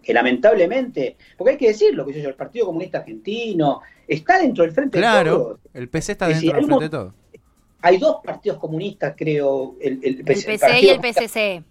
que 0.02 0.14
lamentablemente, 0.14 1.16
porque 1.36 1.52
hay 1.52 1.56
que 1.56 1.68
decirlo, 1.68 2.06
que 2.06 2.20
yo, 2.20 2.28
el 2.28 2.34
Partido 2.34 2.66
Comunista 2.66 2.98
Argentino 2.98 3.80
está 4.06 4.38
dentro 4.38 4.62
del 4.62 4.72
frente 4.72 5.00
de 5.00 5.24
todo. 5.24 5.58
el 5.74 5.88
PC 5.88 6.12
está 6.12 6.28
dentro 6.28 6.52
del 6.54 6.64
frente 6.66 6.84
de 6.84 6.90
todo. 6.90 7.14
Hay 7.82 7.98
dos 7.98 8.16
partidos 8.24 8.58
comunistas, 8.58 9.14
creo, 9.16 9.76
el, 9.80 10.00
el, 10.02 10.24
PC, 10.24 10.58
y 10.80 10.88
el 10.88 11.00
PCC. 11.00 11.64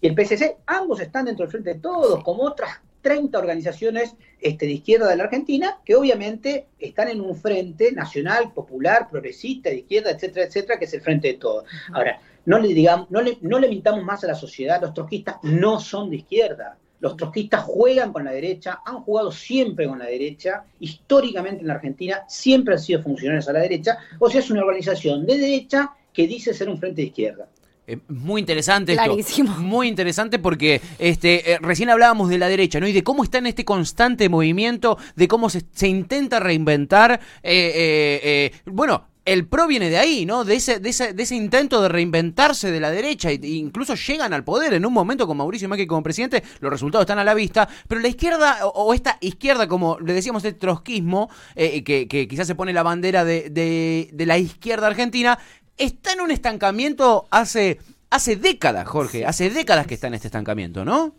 Y 0.00 0.06
el 0.06 0.14
PCC, 0.14 0.58
ambos 0.66 1.00
están 1.00 1.24
dentro 1.24 1.44
del 1.44 1.50
frente 1.50 1.74
de 1.74 1.80
todos, 1.80 2.22
como 2.22 2.44
otras 2.44 2.80
30 3.02 3.38
organizaciones 3.38 4.14
este, 4.40 4.66
de 4.66 4.72
izquierda 4.72 5.08
de 5.08 5.16
la 5.16 5.24
Argentina, 5.24 5.78
que 5.84 5.96
obviamente 5.96 6.66
están 6.78 7.08
en 7.08 7.20
un 7.20 7.36
frente 7.36 7.92
nacional, 7.92 8.52
popular, 8.52 9.08
progresista, 9.10 9.70
de 9.70 9.78
izquierda, 9.78 10.10
etcétera, 10.10 10.46
etcétera, 10.46 10.78
que 10.78 10.84
es 10.84 10.94
el 10.94 11.00
frente 11.00 11.28
de 11.28 11.34
todos. 11.34 11.64
Ahora, 11.92 12.20
no 12.46 12.58
le 12.58 12.68
digamos, 12.68 13.10
no 13.10 13.20
le, 13.20 13.38
no 13.40 13.58
le 13.58 13.68
mintamos 13.68 14.04
más 14.04 14.24
a 14.24 14.28
la 14.28 14.34
sociedad, 14.34 14.80
los 14.80 14.94
trotskistas 14.94 15.36
no 15.42 15.80
son 15.80 16.10
de 16.10 16.16
izquierda. 16.16 16.78
Los 17.00 17.16
trotskistas 17.16 17.62
juegan 17.62 18.12
con 18.12 18.24
la 18.24 18.32
derecha, 18.32 18.80
han 18.84 19.02
jugado 19.02 19.30
siempre 19.30 19.86
con 19.86 20.00
la 20.00 20.06
derecha, 20.06 20.64
históricamente 20.80 21.60
en 21.60 21.68
la 21.68 21.74
Argentina 21.74 22.24
siempre 22.28 22.74
han 22.74 22.80
sido 22.80 23.02
funcionarios 23.02 23.48
a 23.48 23.52
la 23.52 23.60
derecha, 23.60 23.98
o 24.18 24.28
sea, 24.28 24.40
es 24.40 24.50
una 24.50 24.62
organización 24.62 25.24
de 25.24 25.38
derecha 25.38 25.92
que 26.12 26.26
dice 26.26 26.52
ser 26.52 26.68
un 26.68 26.78
frente 26.78 27.02
de 27.02 27.08
izquierda. 27.08 27.48
Eh, 27.88 27.98
muy 28.08 28.40
interesante 28.42 28.92
esto. 28.92 29.42
Muy 29.60 29.88
interesante 29.88 30.38
porque 30.38 30.82
este, 30.98 31.52
eh, 31.52 31.58
recién 31.62 31.88
hablábamos 31.88 32.28
de 32.28 32.36
la 32.36 32.46
derecha, 32.46 32.78
¿no? 32.80 32.86
Y 32.86 32.92
de 32.92 33.02
cómo 33.02 33.24
está 33.24 33.38
en 33.38 33.46
este 33.46 33.64
constante 33.64 34.28
movimiento, 34.28 34.98
de 35.16 35.26
cómo 35.26 35.48
se, 35.48 35.64
intenta 35.88 36.38
reinventar. 36.38 37.18
Eh, 37.42 38.52
bueno, 38.66 39.06
el 39.24 39.46
PRO 39.46 39.66
viene 39.66 39.88
de 39.88 39.96
ahí, 39.96 40.26
¿no? 40.26 40.44
De 40.44 40.56
ese, 40.56 40.80
de 40.80 40.90
ese, 40.90 41.14
de 41.14 41.22
ese 41.22 41.34
intento 41.34 41.80
de 41.80 41.88
reinventarse 41.88 42.70
de 42.70 42.78
la 42.78 42.90
derecha. 42.90 43.30
E 43.30 43.40
incluso 43.42 43.94
llegan 43.94 44.34
al 44.34 44.44
poder 44.44 44.74
en 44.74 44.84
un 44.84 44.92
momento 44.92 45.26
con 45.26 45.38
Mauricio 45.38 45.66
Macri 45.66 45.86
como 45.86 46.02
presidente. 46.02 46.42
Los 46.60 46.70
resultados 46.70 47.04
están 47.04 47.18
a 47.18 47.24
la 47.24 47.32
vista. 47.32 47.66
Pero 47.88 48.02
la 48.02 48.08
izquierda, 48.08 48.66
o, 48.66 48.92
esta 48.92 49.16
izquierda, 49.22 49.66
como 49.66 49.98
le 49.98 50.12
decíamos, 50.12 50.44
el 50.44 50.56
trotskismo, 50.56 51.30
que, 51.56 52.06
que, 52.06 52.28
quizás 52.28 52.46
se 52.46 52.54
pone 52.54 52.74
la 52.74 52.82
bandera 52.82 53.24
de, 53.24 53.48
de, 53.48 54.10
de 54.12 54.26
la 54.26 54.36
izquierda 54.36 54.88
argentina, 54.88 55.38
está 55.78 56.12
en 56.12 56.20
un 56.20 56.30
estancamiento 56.30 57.26
hace, 57.30 57.78
hace 58.10 58.36
décadas, 58.36 58.86
Jorge, 58.86 59.24
hace 59.24 59.50
décadas 59.50 59.86
que 59.86 59.94
está 59.94 60.08
en 60.08 60.14
este 60.14 60.28
estancamiento, 60.28 60.84
¿no? 60.84 61.14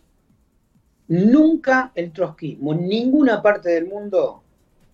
Nunca 1.08 1.92
el 1.96 2.12
trotskismo 2.12 2.74
en 2.74 2.88
ninguna 2.88 3.42
parte 3.42 3.70
del 3.70 3.88
mundo 3.88 4.44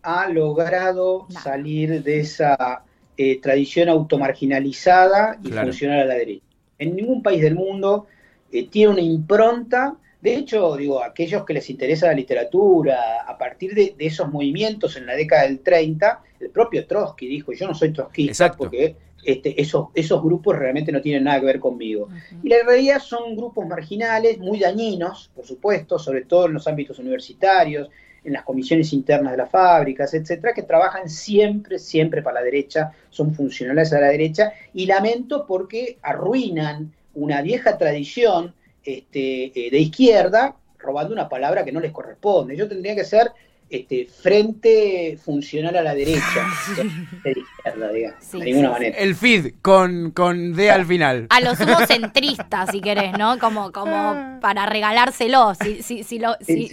ha 0.01 0.30
logrado 0.30 1.28
salir 1.30 2.04
de 2.04 2.19
esa 2.21 2.84
eh, 3.17 3.41
tradición 3.41 3.89
automarginalizada 3.89 5.39
y 5.43 5.49
funcionar 5.49 6.01
a 6.01 6.06
la 6.06 6.13
derecha. 6.13 6.45
En 6.78 6.95
ningún 6.95 7.23
país 7.23 7.41
del 7.41 7.56
mundo 7.56 8.08
eh, 8.51 8.67
tiene 8.69 8.93
una 8.93 9.01
impronta. 9.01 9.95
De 10.21 10.36
hecho, 10.36 10.75
digo, 10.75 11.04
aquellos 11.04 11.43
que 11.43 11.54
les 11.54 11.69
interesa 11.69 12.08
la 12.08 12.13
literatura, 12.13 13.23
a 13.28 13.38
partir 13.38 13.73
de, 13.73 13.95
esos 13.99 14.32
movimientos 14.32 14.95
en 14.95 15.06
la 15.06 15.15
década 15.15 15.43
del 15.43 15.60
30, 15.60 16.21
el 16.39 16.49
propio 16.49 16.86
Trotsky 16.86 17.28
dijo, 17.28 17.51
yo 17.54 17.67
no 17.67 17.73
soy 17.73 17.91
trotskista 17.91 18.51
porque 18.54 18.95
este, 19.25 19.59
esos, 19.59 19.88
esos 19.93 20.21
grupos 20.21 20.57
realmente 20.57 20.91
no 20.91 21.01
tienen 21.01 21.23
nada 21.23 21.39
que 21.39 21.45
ver 21.47 21.59
conmigo. 21.59 22.09
Y 22.43 22.49
la 22.49 22.57
realidad 22.65 22.99
son 22.99 23.35
grupos 23.35 23.67
marginales, 23.67 24.38
muy 24.38 24.59
dañinos, 24.59 25.31
por 25.35 25.45
supuesto, 25.45 25.97
sobre 25.97 26.23
todo 26.25 26.45
en 26.45 26.53
los 26.53 26.67
ámbitos 26.67 26.99
universitarios, 26.99 27.89
en 28.23 28.33
las 28.33 28.43
comisiones 28.43 28.91
internas 28.93 29.31
de 29.31 29.38
las 29.38 29.49
fábricas, 29.49 30.13
etcétera, 30.13 30.53
que 30.53 30.63
trabajan 30.63 31.09
siempre, 31.09 31.77
siempre 31.79 32.21
para 32.21 32.39
la 32.39 32.45
derecha, 32.45 32.91
son 33.09 33.33
funcionales 33.33 33.93
a 33.93 33.99
la 33.99 34.07
derecha, 34.07 34.53
y 34.73 34.85
lamento 34.85 35.45
porque 35.47 35.97
arruinan 36.01 36.91
una 37.13 37.41
vieja 37.41 37.77
tradición 37.77 38.53
este, 38.83 39.45
eh, 39.45 39.71
de 39.71 39.79
izquierda, 39.79 40.55
robando 40.77 41.13
una 41.13 41.29
palabra 41.29 41.63
que 41.63 41.71
no 41.71 41.79
les 41.79 41.91
corresponde. 41.91 42.55
Yo 42.55 42.67
tendría 42.67 42.95
que 42.95 43.05
ser 43.05 43.31
este, 43.69 44.06
frente 44.06 45.17
funcional 45.23 45.75
a 45.75 45.82
la 45.82 45.95
derecha, 45.95 46.47
de 47.23 47.32
izquierda, 47.32 47.91
digamos, 47.91 48.32
de 48.32 48.39
ninguna 48.39 48.69
manera. 48.71 48.97
El 48.97 49.15
feed 49.15 49.56
con, 49.62 50.12
con 50.12 50.54
D 50.54 50.69
al 50.69 50.86
final. 50.86 51.28
A 51.30 51.41
los 51.41 51.58
sumo 51.58 51.80
centristas, 51.88 52.69
si 52.71 52.82
querés, 52.82 53.17
¿no? 53.17 53.39
Como, 53.39 53.71
como 53.71 54.39
para 54.39 54.65
regalárselos, 54.65 55.58
si, 55.58 55.82
si, 55.82 56.04
si, 56.04 56.19
lo, 56.19 56.36
si, 56.41 56.67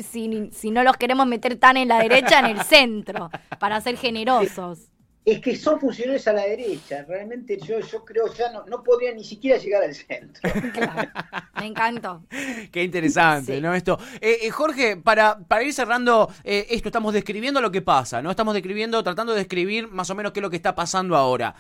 si, 0.52 0.70
no 0.70 0.82
los 0.82 0.96
queremos 0.96 1.26
meter 1.26 1.56
tan 1.56 1.76
en 1.76 1.88
la 1.88 1.98
derecha, 1.98 2.40
en 2.40 2.56
el 2.56 2.62
centro, 2.62 3.30
para 3.58 3.80
ser 3.80 3.96
generosos 3.96 4.92
es 5.24 5.40
que 5.40 5.56
son 5.56 5.78
funcionarios 5.78 6.26
a 6.26 6.32
la 6.32 6.42
derecha. 6.42 7.04
Realmente 7.06 7.58
yo, 7.58 7.78
yo 7.80 8.04
creo 8.04 8.32
ya 8.34 8.50
no, 8.50 8.64
no 8.66 8.82
podría 8.82 9.12
ni 9.14 9.22
siquiera 9.22 9.56
llegar 9.56 9.84
al 9.84 9.94
centro. 9.94 10.42
me 11.60 11.66
encantó. 11.66 12.24
Qué 12.72 12.82
interesante, 12.82 13.60
¿no? 13.60 13.72
Esto. 13.74 13.98
Eh, 14.20 14.38
eh, 14.42 14.50
Jorge, 14.50 14.96
para, 14.96 15.38
para 15.38 15.62
ir 15.62 15.72
cerrando 15.72 16.28
eh, 16.42 16.66
esto, 16.70 16.88
estamos 16.88 17.14
describiendo 17.14 17.60
lo 17.60 17.70
que 17.70 17.82
pasa, 17.82 18.20
¿no? 18.20 18.30
Estamos 18.30 18.54
describiendo, 18.54 19.02
tratando 19.04 19.32
de 19.32 19.40
describir 19.40 19.88
más 19.88 20.10
o 20.10 20.14
menos 20.16 20.32
qué 20.32 20.40
es 20.40 20.42
lo 20.42 20.50
que 20.50 20.56
está 20.56 20.74
pasando 20.74 21.16
ahora. 21.16 21.54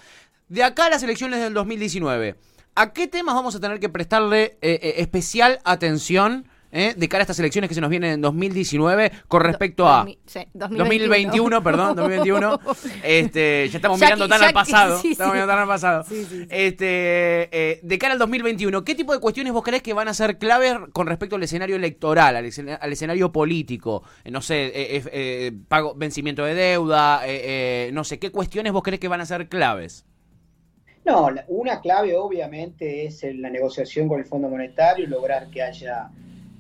De 0.48 0.64
acá 0.64 0.86
a 0.86 0.90
las 0.90 1.02
elecciones 1.04 1.40
del 1.40 1.54
2019, 1.54 2.34
¿a 2.74 2.92
qué 2.92 3.06
temas 3.06 3.34
vamos 3.34 3.54
a 3.54 3.60
tener 3.60 3.78
que 3.78 3.88
prestarle 3.88 4.58
especial 4.60 5.60
atención? 5.64 6.46
¿Eh? 6.72 6.94
de 6.96 7.08
cara 7.08 7.20
a 7.20 7.24
estas 7.24 7.38
elecciones 7.38 7.68
que 7.68 7.74
se 7.74 7.80
nos 7.80 7.90
vienen 7.90 8.12
en 8.14 8.20
2019 8.20 9.12
con 9.28 9.42
respecto 9.42 9.86
a 9.86 10.06
2021, 10.54 11.62
perdón, 11.62 11.94
2021. 11.96 12.60
Este, 13.04 13.68
ya 13.68 13.78
estamos 13.78 14.00
mirando 14.00 14.28
tan 14.28 14.42
al 14.42 14.52
pasado, 14.52 15.00
estamos 15.04 15.34
mirando 15.34 15.52
tan 15.52 15.62
al 15.62 15.68
pasado. 15.68 16.04
Este, 16.48 17.48
eh, 17.52 17.80
de 17.82 17.98
cara 17.98 18.14
al 18.14 18.18
2021, 18.18 18.82
¿qué 18.84 18.94
tipo 18.94 19.12
de 19.12 19.20
cuestiones 19.20 19.52
vos 19.52 19.62
crees 19.62 19.82
que 19.82 19.92
van 19.92 20.08
a 20.08 20.14
ser 20.14 20.38
claves 20.38 20.74
con 20.92 21.06
respecto 21.06 21.36
al 21.36 21.42
escenario 21.42 21.76
electoral, 21.76 22.34
al, 22.34 22.92
escenario 22.92 23.30
político? 23.30 24.02
Eh, 24.24 24.30
no 24.30 24.40
sé, 24.40 25.52
pago, 25.68 25.94
vencimiento 25.94 26.44
de 26.44 26.54
deuda, 26.54 27.22
no 27.92 28.04
sé, 28.04 28.18
¿qué 28.18 28.32
cuestiones 28.32 28.72
vos 28.72 28.82
crees 28.82 28.98
que 28.98 29.08
van 29.08 29.20
a 29.20 29.26
ser 29.26 29.48
claves? 29.48 30.06
No, 31.04 31.28
una 31.48 31.80
clave 31.80 32.14
obviamente 32.16 33.06
es 33.06 33.24
la 33.34 33.50
negociación 33.50 34.08
con 34.08 34.20
el 34.20 34.24
Fondo 34.24 34.48
Monetario 34.48 35.04
y 35.04 35.08
lograr 35.08 35.50
que 35.50 35.60
haya 35.60 36.10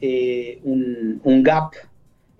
eh, 0.04 0.58
un, 0.64 1.42
gap 1.44 1.74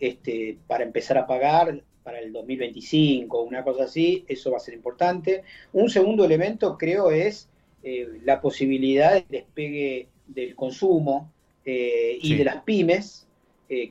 este, 0.01 0.59
para 0.67 0.83
empezar 0.83 1.17
a 1.17 1.29
pagar 1.29 1.81
para 2.03 2.19
el 2.19 2.33
2025, 2.33 3.41
una 3.41 3.63
cosa 3.63 3.85
así, 3.85 4.25
eso 4.27 4.51
va 4.51 4.57
a 4.57 4.61
ser 4.61 4.75
importante. 4.75 5.45
Un 5.73 5.89
segundo 5.89 6.25
elemento 6.25 6.77
creo 6.77 7.13
es 7.13 7.49
eh, 7.85 8.19
la 8.25 8.41
posibilidad 8.41 9.13
de 9.13 9.25
despegue 9.29 10.09
del 10.27 10.57
consumo 10.57 11.31
eh, 11.65 12.19
y 12.21 12.35
de 12.35 12.45
las 12.45 12.65
pymes 12.65 13.29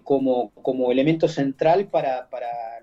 como, 0.03 0.51
como 0.61 0.91
elemento 0.91 1.27
central 1.27 1.87
para, 1.87 2.27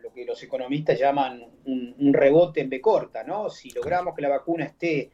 lo 0.02 0.12
que 0.12 0.24
los 0.24 0.42
economistas 0.42 0.98
llaman 0.98 1.44
un, 1.66 1.94
un, 1.96 2.12
rebote 2.14 2.60
en 2.60 2.70
B 2.70 2.80
corta, 2.80 3.22
¿no? 3.22 3.50
Si 3.50 3.70
logramos 3.70 4.16
que 4.16 4.22
la 4.22 4.30
vacuna 4.30 4.64
esté 4.64 5.10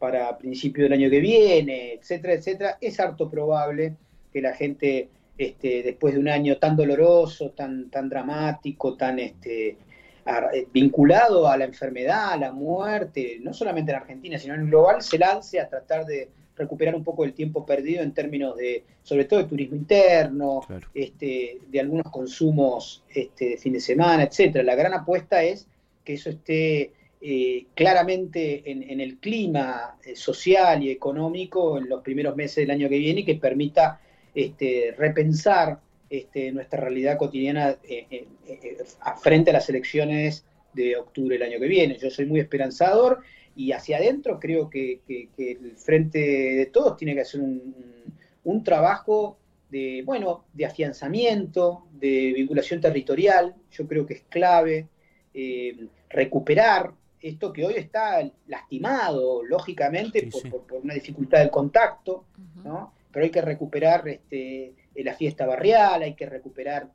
para 0.00 0.36
principio 0.36 0.82
del 0.82 0.94
año 0.94 1.08
que 1.08 1.20
viene, 1.20 1.92
etcétera, 1.92 2.32
etcétera, 2.32 2.78
es 2.80 2.98
harto 2.98 3.30
probable 3.30 3.94
que 4.32 4.40
la 4.40 4.54
gente, 4.54 5.08
este, 5.38 5.82
después 5.82 6.14
de 6.14 6.20
un 6.20 6.28
año 6.28 6.58
tan 6.58 6.76
doloroso, 6.76 7.50
tan, 7.50 7.90
tan 7.90 8.08
dramático, 8.08 8.96
tan 8.96 9.18
este, 9.18 9.76
eh, 10.24 10.66
vinculado 10.72 11.48
a 11.48 11.56
la 11.56 11.64
enfermedad, 11.64 12.32
a 12.32 12.36
la 12.36 12.52
muerte, 12.52 13.38
no 13.40 13.52
solamente 13.52 13.92
en 13.92 13.98
Argentina, 13.98 14.38
sino 14.38 14.54
en 14.54 14.68
global, 14.68 15.02
se 15.02 15.18
lance 15.18 15.58
a 15.58 15.68
tratar 15.68 16.06
de 16.06 16.28
recuperar 16.56 16.94
un 16.94 17.02
poco 17.02 17.24
el 17.24 17.32
tiempo 17.32 17.66
perdido 17.66 18.02
en 18.02 18.12
términos 18.12 18.56
de, 18.56 18.84
sobre 19.02 19.24
todo 19.24 19.40
de 19.40 19.48
turismo 19.48 19.76
interno, 19.76 20.60
este, 20.94 21.58
de 21.68 21.80
algunos 21.80 22.10
consumos 22.12 23.02
este, 23.08 23.50
de 23.50 23.56
fin 23.56 23.72
de 23.72 23.80
semana, 23.80 24.22
etcétera. 24.22 24.62
La 24.62 24.74
gran 24.74 24.94
apuesta 24.94 25.42
es 25.42 25.66
que 26.04 26.14
eso 26.14 26.30
esté 26.30 26.92
eh, 27.20 27.66
claramente 27.74 28.68
en, 28.70 29.00
el 29.00 29.18
clima 29.18 29.96
eh, 30.04 30.16
social 30.16 30.82
y 30.82 30.90
económico 30.90 31.78
en 31.78 31.88
los 31.88 32.02
primeros 32.02 32.34
meses 32.36 32.56
del 32.56 32.72
año 32.72 32.88
que 32.88 32.98
viene 32.98 33.20
y 33.20 33.24
que 33.24 33.36
permita 33.36 34.00
este, 34.34 34.94
repensar 34.96 35.80
este, 36.08 36.52
nuestra 36.52 36.80
realidad 36.80 37.18
cotidiana 37.18 37.76
eh, 37.84 38.26
frente 39.22 39.50
a 39.50 39.54
las 39.54 39.68
elecciones 39.68 40.44
de 40.72 40.96
octubre 40.96 41.38
del 41.38 41.50
año 41.50 41.60
que 41.60 41.66
viene. 41.66 41.98
Yo 41.98 42.10
soy 42.10 42.26
muy 42.26 42.40
esperanzador 42.40 43.20
y 43.54 43.72
hacia 43.72 43.98
adentro 43.98 44.38
creo 44.40 44.70
que, 44.70 45.00
el 45.08 45.76
frente 45.76 46.18
de 46.18 46.66
todos 46.66 46.96
tiene 46.96 47.14
que 47.14 47.20
hacer 47.20 47.40
un, 47.40 48.64
trabajo 48.64 49.38
de, 49.70 50.02
bueno, 50.04 50.44
de 50.52 50.66
afianzamiento, 50.66 51.86
de 51.92 52.32
vinculación 52.34 52.80
territorial, 52.80 53.54
yo 53.70 53.86
creo 53.86 54.06
que 54.06 54.14
es 54.14 54.22
clave, 54.28 54.88
recuperar 56.10 56.92
esto 57.22 57.52
que 57.52 57.64
hoy 57.64 57.74
está 57.74 58.28
lastimado, 58.48 59.42
lógicamente, 59.44 60.28
por, 60.30 60.82
una 60.82 60.94
dificultad 60.94 61.38
del 61.38 61.50
contacto, 61.50 62.24
¿no? 62.64 62.92
Pero 63.12 63.24
hay 63.24 63.30
que 63.30 63.42
recuperar 63.42 64.08
este, 64.08 64.74
la 64.96 65.14
fiesta 65.14 65.46
barrial, 65.46 66.02
hay 66.02 66.14
que 66.14 66.26
recuperar 66.26 66.88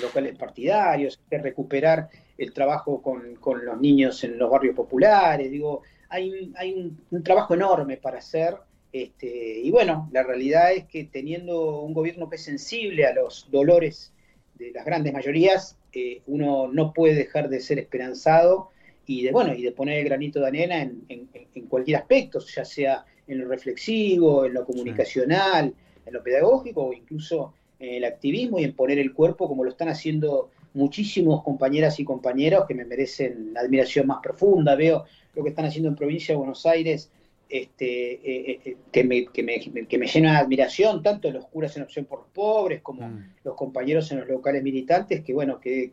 locales 0.00 0.36
partidarios, 0.36 1.18
hay 1.18 1.38
que 1.38 1.42
recuperar 1.42 2.08
el 2.38 2.52
trabajo 2.52 3.02
con, 3.02 3.38
los 3.64 3.80
niños 3.80 4.22
en 4.24 4.38
los 4.38 4.50
barrios 4.50 4.76
populares, 4.76 5.50
digo, 5.50 5.82
hay, 6.08 6.52
hay 6.56 6.94
un, 7.10 7.22
trabajo 7.22 7.54
enorme 7.54 7.96
para 7.96 8.18
hacer, 8.18 8.56
este, 8.92 9.60
y 9.60 9.70
bueno, 9.70 10.08
la 10.12 10.22
realidad 10.22 10.72
es 10.72 10.84
que 10.84 11.04
teniendo 11.04 11.80
un 11.80 11.94
gobierno 11.94 12.28
que 12.28 12.36
es 12.36 12.44
sensible 12.44 13.06
a 13.06 13.14
los 13.14 13.50
dolores 13.50 14.12
de 14.54 14.70
las 14.72 14.84
grandes 14.84 15.12
mayorías, 15.12 15.78
eh, 15.92 16.22
uno 16.26 16.68
no 16.68 16.92
puede 16.92 17.14
dejar 17.14 17.48
de 17.48 17.60
ser 17.60 17.78
esperanzado 17.78 18.70
y 19.06 19.22
de, 19.24 19.32
bueno, 19.32 19.54
y 19.54 19.62
de 19.62 19.72
poner 19.72 19.98
el 19.98 20.04
granito 20.04 20.40
de 20.40 20.46
arena 20.46 20.80
en, 20.80 21.28
cualquier 21.68 21.98
aspecto, 21.98 22.38
ya 22.40 22.64
sea 22.64 23.04
en 23.26 23.38
lo 23.38 23.48
reflexivo, 23.48 24.44
en 24.44 24.54
lo 24.54 24.64
comunicacional, 24.64 25.74
en 26.04 26.12
lo 26.12 26.22
pedagógico 26.22 26.84
o 26.84 26.92
incluso 26.92 27.54
en 27.78 27.94
el 27.94 28.04
activismo 28.04 28.58
y 28.58 28.64
en 28.64 28.74
poner 28.74 28.98
el 28.98 29.12
cuerpo 29.12 29.48
como 29.48 29.64
lo 29.64 29.70
están 29.70 29.88
haciendo 29.88 30.50
muchísimos 30.74 31.42
compañeras 31.42 31.98
y 32.00 32.04
compañeros 32.04 32.64
que 32.66 32.74
me 32.74 32.84
merecen 32.84 33.52
la 33.52 33.60
admiración 33.60 34.06
más 34.06 34.18
profunda. 34.22 34.74
Veo 34.74 35.04
lo 35.34 35.42
que 35.42 35.50
están 35.50 35.66
haciendo 35.66 35.88
en 35.88 35.96
provincia 35.96 36.32
de 36.32 36.38
Buenos 36.38 36.64
Aires, 36.66 37.10
este, 37.48 38.12
eh, 38.14 38.60
eh, 38.64 38.76
que, 38.90 39.04
me, 39.04 39.26
que, 39.26 39.42
me, 39.42 39.60
que, 39.60 39.98
me, 39.98 40.06
llena 40.06 40.32
de 40.32 40.38
admiración, 40.38 41.02
tanto 41.02 41.30
los 41.30 41.46
curas 41.46 41.76
en 41.76 41.82
opción 41.82 42.06
por 42.06 42.20
los 42.20 42.28
pobres 42.28 42.80
como 42.80 43.06
mm. 43.06 43.24
los 43.44 43.54
compañeros 43.54 44.10
en 44.10 44.20
los 44.20 44.28
locales 44.28 44.62
militantes, 44.62 45.22
que 45.22 45.34
bueno, 45.34 45.60
que, 45.60 45.92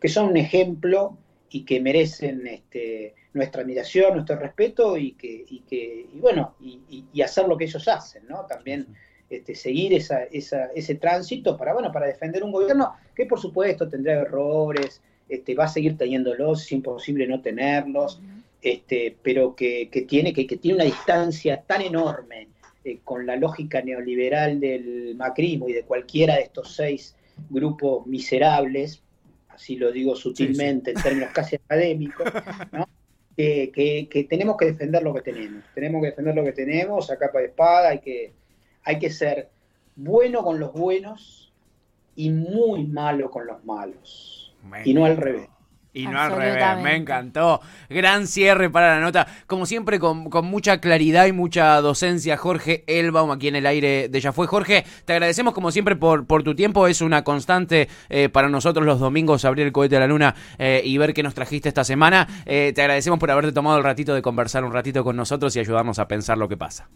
que 0.00 0.08
son 0.08 0.30
un 0.30 0.36
ejemplo 0.36 1.16
y 1.50 1.64
que 1.64 1.80
merecen 1.80 2.46
este, 2.46 3.14
nuestra 3.36 3.62
admiración, 3.62 4.14
nuestro 4.14 4.36
respeto 4.36 4.96
y 4.96 5.12
que, 5.12 5.44
y 5.48 5.60
que 5.60 6.06
y 6.12 6.18
bueno, 6.18 6.54
y, 6.60 7.20
hacer 7.22 7.46
lo 7.46 7.56
que 7.56 7.64
ellos 7.64 7.86
hacen, 7.88 8.26
¿no? 8.28 8.46
También 8.46 8.86
este, 9.28 9.54
seguir 9.54 9.92
esa, 9.94 10.24
esa, 10.24 10.66
ese 10.74 10.94
tránsito 10.96 11.56
para, 11.56 11.72
bueno, 11.72 11.90
para 11.92 12.06
defender 12.06 12.44
un 12.44 12.52
gobierno 12.52 12.94
que 13.14 13.26
por 13.26 13.40
supuesto 13.40 13.88
tendrá 13.88 14.14
errores, 14.14 15.00
este, 15.28 15.54
va 15.54 15.64
a 15.64 15.68
seguir 15.68 15.96
teniéndolos, 15.96 16.62
es 16.62 16.72
imposible 16.72 17.26
no 17.26 17.40
tenerlos, 17.40 18.20
este, 18.62 19.16
pero 19.22 19.54
que, 19.54 19.88
que 19.90 20.02
tiene, 20.02 20.32
que, 20.32 20.46
que, 20.46 20.56
tiene 20.56 20.76
una 20.76 20.84
distancia 20.84 21.62
tan 21.62 21.82
enorme 21.82 22.48
eh, 22.84 23.00
con 23.02 23.26
la 23.26 23.36
lógica 23.36 23.82
neoliberal 23.82 24.60
del 24.60 25.16
macrismo 25.16 25.68
y 25.68 25.72
de 25.72 25.82
cualquiera 25.82 26.36
de 26.36 26.42
estos 26.42 26.74
seis 26.76 27.16
grupos 27.50 28.06
miserables, 28.06 29.02
así 29.48 29.76
lo 29.76 29.90
digo 29.90 30.14
sutilmente 30.14 30.92
en 30.92 31.02
términos 31.02 31.30
casi 31.32 31.56
académicos, 31.56 32.30
que, 33.36 34.26
tenemos 34.28 34.56
que 34.56 34.66
defender 34.66 35.02
lo 35.02 35.14
que 35.14 35.22
tenemos. 35.22 35.64
Tenemos 35.74 36.00
que 36.00 36.08
defender 36.08 36.34
lo 36.34 36.44
que 36.44 36.52
tenemos 36.52 37.10
a 37.10 37.18
capa 37.18 37.40
de 37.40 37.46
espada, 37.46 37.90
hay 37.90 38.00
que, 38.00 38.32
hay 38.82 38.98
que 38.98 39.10
ser 39.10 39.48
bueno 39.94 40.42
con 40.42 40.58
los 40.58 40.72
buenos 40.72 41.52
y 42.14 42.30
muy 42.30 42.84
malo 42.86 43.30
con 43.30 43.46
los 43.46 43.64
malos. 43.64 44.54
y 44.84 44.94
no 44.94 45.04
al 45.04 45.16
revés. 45.16 45.48
Y 45.96 46.06
no 46.06 46.20
al 46.20 46.32
revés, 46.32 46.62
me 46.82 46.94
encantó. 46.94 47.62
Gran 47.88 48.26
cierre 48.26 48.68
para 48.68 48.96
la 48.96 49.00
nota. 49.00 49.26
Como 49.46 49.64
siempre, 49.64 49.98
con, 49.98 50.28
mucha 50.44 50.78
claridad 50.78 51.24
y 51.24 51.32
mucha 51.32 51.80
docencia, 51.80 52.36
Jorge 52.36 52.84
Elbaum, 52.86 53.30
aquí 53.30 53.48
en 53.48 53.56
el 53.56 53.64
aire 53.64 54.10
de 54.10 54.20
Ya 54.20 54.32
Fue. 54.32 54.46
Jorge, 54.46 54.84
te 55.06 55.14
agradecemos 55.14 55.54
como 55.54 55.70
siempre 55.70 55.96
por, 55.96 56.26
por 56.26 56.42
tu 56.42 56.54
tiempo. 56.54 56.86
Es 56.86 57.00
una 57.00 57.24
constante 57.24 57.88
eh, 58.10 58.28
para 58.28 58.50
nosotros 58.50 58.84
los 58.84 59.00
domingos 59.00 59.46
abrir 59.46 59.64
el 59.64 59.72
cohete 59.72 59.96
a 59.96 60.00
la 60.00 60.06
luna 60.06 60.34
eh, 60.58 60.82
y 60.84 60.98
ver 60.98 61.14
qué 61.14 61.22
nos 61.22 61.32
trajiste 61.32 61.70
esta 61.70 61.82
semana. 61.82 62.28
Eh, 62.44 62.72
te 62.74 62.82
agradecemos 62.82 63.18
por 63.18 63.30
haberte 63.30 63.52
tomado 63.52 63.78
el 63.78 63.84
ratito 63.84 64.14
de 64.14 64.20
conversar 64.20 64.64
un 64.64 64.74
ratito 64.74 65.02
con 65.02 65.16
nosotros 65.16 65.56
y 65.56 65.60
ayudarnos 65.60 65.98
a 65.98 66.06
pensar 66.06 66.36
lo 66.36 66.46
que 66.46 66.58
pasa. 66.58 66.90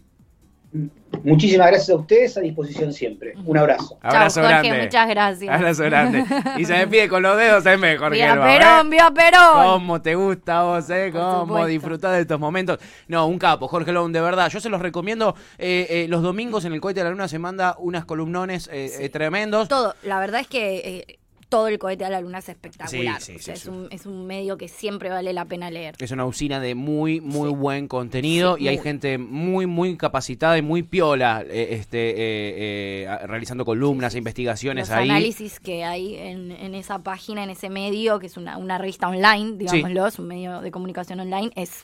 Muchísimas 1.23 1.67
gracias 1.67 1.89
a 1.89 1.95
ustedes, 1.95 2.37
a 2.37 2.41
disposición 2.41 2.93
siempre. 2.93 3.33
Un 3.45 3.57
abrazo. 3.57 3.97
Abrazo 4.01 4.41
grande. 4.41 4.83
Muchas 4.83 5.09
gracias. 5.09 5.53
Abrazo 5.53 5.83
grande. 5.83 6.23
Y 6.57 6.65
se 6.65 6.73
despide 6.73 7.09
con 7.09 7.21
los 7.21 7.37
dedos, 7.37 7.65
es 7.65 7.79
mejor 7.79 8.13
Vía 8.13 8.33
Perón, 8.41 8.87
¿eh? 8.87 8.89
vía 8.89 9.11
Perón. 9.13 9.63
Cómo 9.63 10.01
te 10.01 10.15
gusta 10.15 10.63
vos, 10.63 10.89
¿eh? 10.89 11.11
Cómo 11.11 11.65
disfrutar 11.65 12.13
de 12.13 12.21
estos 12.21 12.39
momentos. 12.39 12.79
No, 13.07 13.27
un 13.27 13.37
capo, 13.37 13.67
Jorge 13.67 13.91
Lón, 13.91 14.13
de 14.13 14.21
verdad. 14.21 14.49
Yo 14.49 14.59
se 14.59 14.69
los 14.69 14.81
recomiendo. 14.81 15.35
Eh, 15.57 15.87
eh, 15.89 16.05
los 16.07 16.23
domingos 16.23 16.65
en 16.65 16.73
el 16.73 16.81
Cohete 16.81 17.01
de 17.01 17.03
la 17.05 17.09
Luna 17.11 17.27
se 17.27 17.37
manda 17.37 17.75
unas 17.77 18.05
columnones 18.05 18.69
tremendos. 19.11 19.67
Todo. 19.67 19.95
La 20.03 20.19
verdad 20.19 20.41
es 20.41 20.47
que 20.47 21.19
todo 21.51 21.67
el 21.67 21.79
cohete 21.79 22.05
a 22.05 22.09
la 22.09 22.21
luna 22.21 22.37
es 22.37 22.47
espectacular. 22.47 23.21
es, 23.21 23.65
un, 23.67 23.89
es, 23.91 24.05
un, 24.05 24.25
medio 24.25 24.57
que 24.57 24.69
siempre 24.69 25.09
vale 25.09 25.33
la 25.33 25.43
pena 25.43 25.69
leer. 25.69 25.95
Es 25.99 26.11
una 26.11 26.25
usina 26.25 26.61
de 26.61 26.75
muy, 26.75 27.19
muy 27.19 27.49
buen 27.49 27.89
contenido 27.89 28.57
y 28.57 28.69
hay 28.69 28.77
gente 28.77 29.17
muy, 29.17 29.65
muy 29.65 29.97
capacitada 29.97 30.57
y 30.57 30.61
muy 30.61 30.81
piola 30.81 31.43
eh, 31.45 31.67
este, 31.71 32.11
eh, 32.11 33.03
eh, 33.03 33.27
realizando 33.27 33.65
columnas, 33.65 34.15
e 34.15 34.19
investigaciones 34.19 34.87
Los 34.87 34.97
ahí. 34.97 35.09
análisis 35.09 35.59
que 35.59 35.83
hay 35.83 36.15
en, 36.15 36.51
en, 36.51 36.73
esa 36.73 36.99
página, 36.99 37.43
en 37.43 37.49
ese 37.49 37.69
medio, 37.69 38.19
que 38.19 38.27
es 38.27 38.37
una, 38.37 38.57
una 38.57 38.77
revista 38.77 39.09
online, 39.09 39.57
digámoslo, 39.57 40.07
es 40.07 40.19
un 40.19 40.27
medio 40.29 40.61
de 40.61 40.71
comunicación 40.71 41.19
online, 41.19 41.51
es 41.57 41.83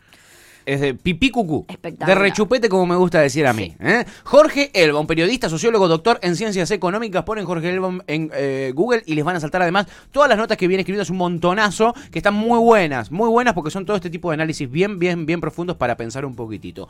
es 0.68 0.82
de 0.82 0.94
pipí 0.94 1.32
cucú. 1.32 1.66
De 1.82 2.14
rechupete, 2.14 2.68
como 2.68 2.86
me 2.86 2.96
gusta 2.98 3.22
decir 3.22 3.48
a 3.48 3.54
mí. 3.54 3.74
¿eh? 3.80 4.06
Jorge 4.24 4.70
Elba, 4.74 5.00
un 5.00 5.08
periodista, 5.08 5.50
sociólogo, 5.50 5.88
doctor 5.88 6.20
en 6.22 6.36
ciencias 6.36 6.70
económicas. 6.72 7.24
Ponen 7.24 7.46
Jorge 7.46 7.70
Elba 7.70 7.98
en 8.06 8.30
eh, 8.34 8.74
Google 8.76 9.02
y 9.06 9.16
les 9.16 9.24
van 9.24 9.38
a 9.38 9.40
saltar 9.40 9.62
además 9.62 9.88
todas 10.12 10.28
las 10.30 10.38
notas 10.38 10.58
que 10.58 10.68
viene 10.68 10.82
escritas, 10.82 11.10
un 11.10 11.18
montonazo, 11.18 11.96
que 12.12 12.20
están 12.20 12.34
muy 12.34 12.60
buenas, 12.60 13.12
muy 13.12 13.30
buenas 13.30 13.54
porque 13.54 13.72
son 13.72 13.86
todo 13.86 13.96
este 13.96 14.10
tipo 14.10 14.30
de 14.30 14.36
análisis 14.36 14.70
bien, 14.70 15.00
bien, 15.00 15.26
bien 15.26 15.40
profundos 15.40 15.78
para 15.78 15.96
pensar 15.96 16.26
un 16.26 16.36
poquitito. 16.36 16.90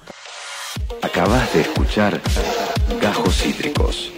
Acabas 1.03 1.53
de 1.53 1.61
escuchar 1.61 2.19
Gajos 2.99 3.37
Cítricos. 3.37 4.11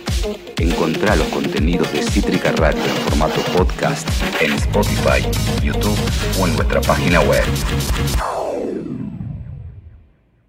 Encontrá 0.58 1.16
los 1.16 1.28
contenidos 1.28 1.92
de 1.92 2.04
Cítrica 2.04 2.52
Radio 2.54 2.84
en 2.84 2.96
formato 3.04 3.42
podcast 3.58 4.08
en 4.42 4.54
Spotify, 4.54 5.26
YouTube 5.62 5.98
o 6.40 6.48
en 6.48 6.56
nuestra 6.56 6.82
página 6.82 7.22
web. 7.22 7.44